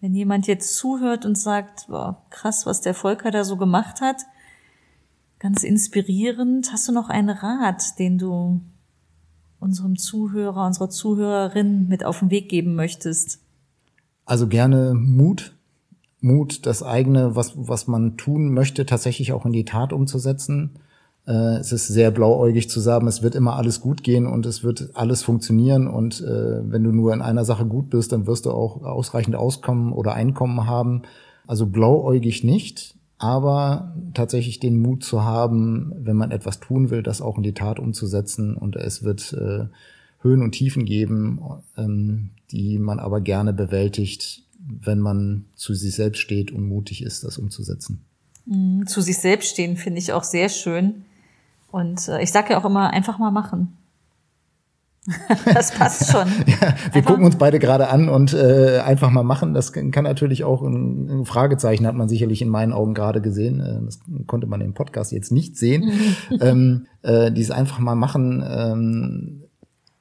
Wenn 0.00 0.14
jemand 0.14 0.46
jetzt 0.46 0.74
zuhört 0.74 1.26
und 1.26 1.36
sagt, 1.36 1.88
boah, 1.88 2.22
krass, 2.30 2.64
was 2.64 2.80
der 2.80 2.94
Volker 2.94 3.30
da 3.30 3.44
so 3.44 3.58
gemacht 3.58 4.00
hat, 4.00 4.22
ganz 5.38 5.62
inspirierend, 5.62 6.72
hast 6.72 6.88
du 6.88 6.92
noch 6.92 7.10
einen 7.10 7.28
Rat, 7.28 7.98
den 7.98 8.16
du 8.16 8.62
unserem 9.60 9.98
Zuhörer, 9.98 10.64
unserer 10.64 10.88
Zuhörerin 10.88 11.88
mit 11.88 12.06
auf 12.06 12.20
den 12.20 12.30
Weg 12.30 12.48
geben 12.48 12.74
möchtest? 12.74 13.40
Also 14.24 14.48
gerne 14.48 14.94
Mut, 14.94 15.55
Mut, 16.26 16.66
das 16.66 16.82
eigene, 16.82 17.36
was, 17.36 17.52
was 17.56 17.86
man 17.86 18.16
tun 18.16 18.52
möchte, 18.52 18.84
tatsächlich 18.84 19.32
auch 19.32 19.46
in 19.46 19.52
die 19.52 19.64
Tat 19.64 19.92
umzusetzen. 19.92 20.70
Äh, 21.26 21.58
es 21.58 21.70
ist 21.72 21.86
sehr 21.86 22.10
blauäugig 22.10 22.68
zu 22.68 22.80
sagen, 22.80 23.06
es 23.06 23.22
wird 23.22 23.36
immer 23.36 23.56
alles 23.56 23.80
gut 23.80 24.02
gehen 24.02 24.26
und 24.26 24.44
es 24.44 24.64
wird 24.64 24.90
alles 24.94 25.22
funktionieren. 25.22 25.86
Und 25.86 26.20
äh, 26.20 26.70
wenn 26.70 26.82
du 26.82 26.90
nur 26.90 27.14
in 27.14 27.22
einer 27.22 27.44
Sache 27.44 27.64
gut 27.64 27.90
bist, 27.90 28.10
dann 28.10 28.26
wirst 28.26 28.46
du 28.46 28.50
auch 28.50 28.82
ausreichend 28.82 29.36
Auskommen 29.36 29.92
oder 29.92 30.14
Einkommen 30.14 30.66
haben. 30.66 31.02
Also 31.46 31.66
blauäugig 31.66 32.42
nicht, 32.42 32.96
aber 33.18 33.94
tatsächlich 34.12 34.58
den 34.58 34.82
Mut 34.82 35.04
zu 35.04 35.22
haben, 35.22 35.92
wenn 35.96 36.16
man 36.16 36.32
etwas 36.32 36.58
tun 36.58 36.90
will, 36.90 37.04
das 37.04 37.22
auch 37.22 37.36
in 37.36 37.44
die 37.44 37.54
Tat 37.54 37.78
umzusetzen. 37.78 38.56
Und 38.56 38.74
es 38.74 39.04
wird 39.04 39.32
äh, 39.32 39.66
Höhen 40.22 40.42
und 40.42 40.52
Tiefen 40.52 40.84
geben, 40.84 41.40
ähm, 41.78 42.30
die 42.50 42.80
man 42.80 42.98
aber 42.98 43.20
gerne 43.20 43.52
bewältigt, 43.52 44.42
wenn 44.68 44.98
man 44.98 45.46
zu 45.54 45.74
sich 45.74 45.94
selbst 45.94 46.20
steht 46.20 46.50
und 46.50 46.66
mutig 46.66 47.02
ist, 47.02 47.24
das 47.24 47.38
umzusetzen. 47.38 48.04
Mhm, 48.46 48.86
zu 48.86 49.00
sich 49.00 49.18
selbst 49.18 49.50
stehen 49.50 49.76
finde 49.76 49.98
ich 49.98 50.12
auch 50.12 50.24
sehr 50.24 50.48
schön. 50.48 51.04
Und 51.70 52.08
äh, 52.08 52.22
ich 52.22 52.32
sage 52.32 52.52
ja 52.52 52.60
auch 52.60 52.64
immer, 52.64 52.90
einfach 52.90 53.18
mal 53.18 53.30
machen. 53.30 53.76
das 55.44 55.72
passt 55.72 56.06
schon. 56.10 56.26
ja, 56.46 56.60
wir 56.60 56.68
einfach. 56.68 57.04
gucken 57.04 57.24
uns 57.24 57.36
beide 57.36 57.58
gerade 57.58 57.88
an 57.88 58.08
und 58.08 58.34
äh, 58.34 58.80
einfach 58.84 59.10
mal 59.10 59.22
machen. 59.22 59.54
Das 59.54 59.72
kann 59.72 60.04
natürlich 60.04 60.44
auch 60.44 60.62
ein, 60.62 61.24
Fragezeichen, 61.24 61.86
hat 61.86 61.94
man 61.94 62.08
sicherlich 62.08 62.42
in 62.42 62.48
meinen 62.48 62.72
Augen 62.72 62.94
gerade 62.94 63.20
gesehen. 63.20 63.60
Äh, 63.60 63.84
das 63.84 64.00
konnte 64.26 64.46
man 64.46 64.60
im 64.60 64.74
Podcast 64.74 65.12
jetzt 65.12 65.32
nicht 65.32 65.56
sehen. 65.56 65.92
ähm, 66.40 66.86
äh, 67.02 67.30
dieses 67.30 67.50
einfach 67.50 67.78
mal 67.78 67.94
machen 67.94 68.44
ähm, 68.48 69.42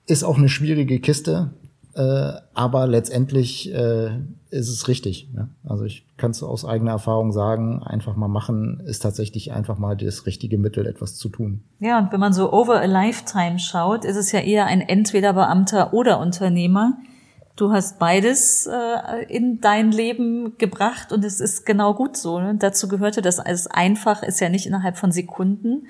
ist 0.07 0.23
auch 0.23 0.37
eine 0.37 0.49
schwierige 0.49 0.99
Kiste. 0.99 1.51
Äh, 1.95 2.33
aber 2.53 2.87
letztendlich 2.87 3.73
äh, 3.73 4.09
ist 4.49 4.67
es 4.67 4.87
richtig. 4.89 5.29
Ja? 5.33 5.47
Also 5.63 5.85
ich 5.85 6.05
kann 6.17 6.31
es 6.31 6.43
aus 6.43 6.65
eigener 6.65 6.91
Erfahrung 6.91 7.31
sagen, 7.31 7.83
einfach 7.83 8.17
mal 8.17 8.27
machen 8.27 8.81
ist 8.85 9.01
tatsächlich 9.01 9.53
einfach 9.53 9.77
mal 9.77 9.95
das 9.95 10.25
richtige 10.25 10.57
Mittel, 10.57 10.87
etwas 10.87 11.15
zu 11.15 11.29
tun. 11.29 11.63
Ja, 11.79 11.99
und 11.99 12.11
wenn 12.11 12.19
man 12.19 12.33
so 12.33 12.51
over 12.51 12.81
a 12.81 12.85
lifetime 12.85 13.59
schaut, 13.59 14.03
ist 14.03 14.17
es 14.17 14.33
ja 14.33 14.41
eher 14.41 14.65
ein 14.65 14.81
entweder 14.81 15.33
Beamter 15.33 15.93
oder 15.93 16.19
Unternehmer. 16.19 16.97
Du 17.55 17.71
hast 17.71 17.97
beides 17.97 18.67
äh, 18.67 19.23
in 19.29 19.61
dein 19.61 19.93
Leben 19.93 20.57
gebracht 20.57 21.13
und 21.13 21.23
es 21.23 21.39
ist 21.39 21.65
genau 21.65 21.93
gut 21.93 22.17
so. 22.17 22.41
Ne? 22.41 22.55
Dazu 22.59 22.89
gehörte 22.89 23.21
das 23.21 23.39
als 23.39 23.67
einfach 23.67 24.21
ist 24.21 24.41
ja 24.41 24.49
nicht 24.49 24.67
innerhalb 24.67 24.97
von 24.97 25.13
Sekunden 25.13 25.87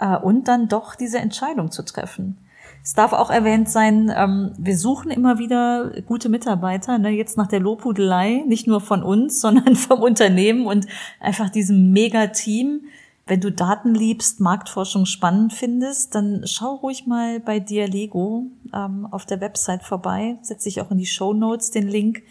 äh, 0.00 0.16
und 0.16 0.48
dann 0.48 0.68
doch 0.68 0.94
diese 0.94 1.18
Entscheidung 1.18 1.70
zu 1.70 1.84
treffen. 1.84 2.38
Es 2.84 2.94
darf 2.94 3.12
auch 3.12 3.30
erwähnt 3.30 3.68
sein, 3.68 4.12
ähm, 4.14 4.52
wir 4.58 4.76
suchen 4.76 5.12
immer 5.12 5.38
wieder 5.38 5.92
gute 6.02 6.28
Mitarbeiter, 6.28 6.98
ne, 6.98 7.10
jetzt 7.10 7.36
nach 7.36 7.46
der 7.46 7.60
Lobhudelei, 7.60 8.42
nicht 8.46 8.66
nur 8.66 8.80
von 8.80 9.02
uns, 9.04 9.40
sondern 9.40 9.76
vom 9.76 10.00
Unternehmen 10.00 10.66
und 10.66 10.86
einfach 11.20 11.48
diesem 11.48 11.92
Mega-Team. 11.92 12.82
Wenn 13.24 13.40
du 13.40 13.52
Daten 13.52 13.94
liebst, 13.94 14.40
Marktforschung 14.40 15.06
spannend 15.06 15.52
findest, 15.52 16.16
dann 16.16 16.42
schau 16.44 16.74
ruhig 16.74 17.06
mal 17.06 17.38
bei 17.38 17.60
Dialego 17.60 18.46
ähm, 18.74 19.06
auf 19.10 19.26
der 19.26 19.40
Website 19.40 19.84
vorbei. 19.84 20.38
Setze 20.42 20.68
ich 20.68 20.80
auch 20.80 20.90
in 20.90 20.98
die 20.98 21.06
Show 21.06 21.32
Notes 21.32 21.70
den 21.70 21.86
Link. 21.86 22.22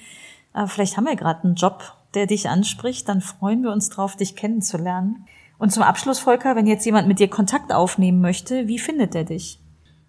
Äh, 0.54 0.68
vielleicht 0.68 0.98
haben 0.98 1.06
wir 1.06 1.16
gerade 1.16 1.46
einen 1.46 1.56
Job, 1.56 1.96
der 2.14 2.28
dich 2.28 2.50
anspricht. 2.50 3.08
Dann 3.08 3.22
freuen 3.22 3.64
wir 3.64 3.72
uns 3.72 3.88
drauf, 3.88 4.18
dich 4.18 4.36
kennenzulernen. 4.36 5.26
Und 5.58 5.72
zum 5.72 5.84
Abschluss, 5.84 6.20
Volker, 6.20 6.58
wenn 6.58 6.68
jetzt 6.68 6.86
jemand 6.86 7.08
mit 7.08 7.20
dir 7.20 7.30
Kontakt 7.30 7.72
aufnehmen 7.72 8.20
möchte, 8.20 8.68
wie 8.68 8.80
findet 8.80 9.16
er 9.16 9.24
dich? 9.24 9.60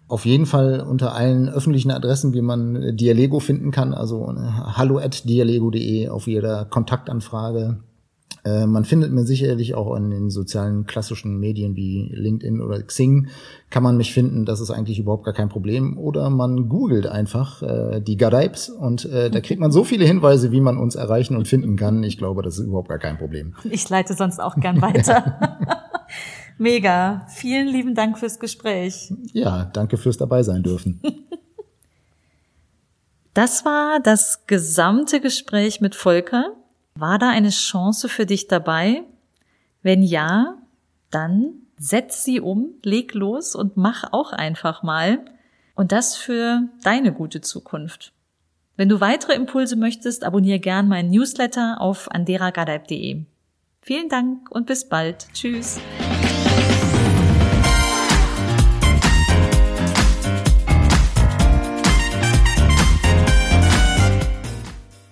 Auf 0.07 0.25
jeden 0.25 0.45
Fall 0.45 0.81
unter 0.81 1.15
allen 1.15 1.49
öffentlichen 1.49 1.91
Adressen, 1.91 2.33
wie 2.33 2.41
man 2.41 2.95
Dialego 2.95 3.39
finden 3.39 3.71
kann, 3.71 3.93
also 3.93 4.31
äh, 4.31 4.39
hallo 4.39 4.97
at 4.97 5.27
dialego.de 5.27 6.09
auf 6.09 6.27
jeder 6.27 6.65
Kontaktanfrage. 6.65 7.77
Äh, 8.45 8.65
man 8.65 8.83
findet 8.83 9.11
mir 9.11 9.23
sicherlich 9.23 9.73
auch 9.73 9.95
in 9.95 10.09
den 10.09 10.29
sozialen 10.29 10.85
klassischen 10.85 11.39
Medien 11.39 11.75
wie 11.75 12.11
LinkedIn 12.13 12.61
oder 12.61 12.81
Xing 12.83 13.27
kann 13.69 13.83
man 13.83 13.95
mich 13.95 14.13
finden, 14.13 14.45
das 14.45 14.59
ist 14.59 14.69
eigentlich 14.69 14.99
überhaupt 14.99 15.23
gar 15.23 15.33
kein 15.33 15.49
Problem. 15.49 15.97
Oder 15.97 16.29
man 16.29 16.67
googelt 16.67 17.07
einfach 17.07 17.61
äh, 17.61 18.01
die 18.01 18.17
Gadaibs 18.17 18.69
und 18.69 19.05
äh, 19.05 19.29
da 19.29 19.39
kriegt 19.39 19.61
man 19.61 19.71
so 19.71 19.83
viele 19.83 20.05
Hinweise, 20.05 20.51
wie 20.51 20.61
man 20.61 20.77
uns 20.77 20.95
erreichen 20.95 21.37
und 21.37 21.47
finden 21.47 21.77
kann. 21.77 22.03
Ich 22.03 22.17
glaube, 22.17 22.41
das 22.41 22.59
ist 22.59 22.65
überhaupt 22.65 22.89
gar 22.89 22.99
kein 22.99 23.17
Problem. 23.17 23.55
Ich 23.63 23.89
leite 23.89 24.13
sonst 24.13 24.39
auch 24.39 24.55
gern 24.57 24.81
weiter. 24.81 25.79
Mega. 26.57 27.25
Vielen 27.29 27.67
lieben 27.67 27.95
Dank 27.95 28.17
fürs 28.19 28.39
Gespräch. 28.39 29.11
Ja, 29.33 29.65
danke 29.65 29.97
fürs 29.97 30.17
dabei 30.17 30.43
sein 30.43 30.63
dürfen. 30.63 31.01
Das 33.33 33.65
war 33.65 33.99
das 33.99 34.45
gesamte 34.45 35.19
Gespräch 35.19 35.81
mit 35.81 35.95
Volker. 35.95 36.55
War 36.95 37.17
da 37.17 37.29
eine 37.29 37.49
Chance 37.49 38.07
für 38.07 38.27
dich 38.27 38.47
dabei? 38.47 39.03
Wenn 39.81 40.03
ja, 40.03 40.57
dann 41.09 41.53
setz 41.79 42.23
sie 42.23 42.39
um, 42.39 42.75
leg 42.83 43.13
los 43.13 43.55
und 43.55 43.75
mach 43.75 44.13
auch 44.13 44.33
einfach 44.33 44.83
mal. 44.83 45.25
Und 45.75 45.91
das 45.91 46.15
für 46.15 46.61
deine 46.83 47.11
gute 47.11 47.41
Zukunft. 47.41 48.13
Wenn 48.75 48.89
du 48.89 49.01
weitere 49.01 49.33
Impulse 49.33 49.75
möchtest, 49.75 50.23
abonniere 50.23 50.59
gern 50.59 50.87
meinen 50.87 51.09
Newsletter 51.09 51.81
auf 51.81 52.11
anderagadaib.de. 52.11 53.23
Vielen 53.81 54.09
Dank 54.09 54.49
und 54.51 54.67
bis 54.67 54.87
bald. 54.87 55.27
Tschüss. 55.33 55.79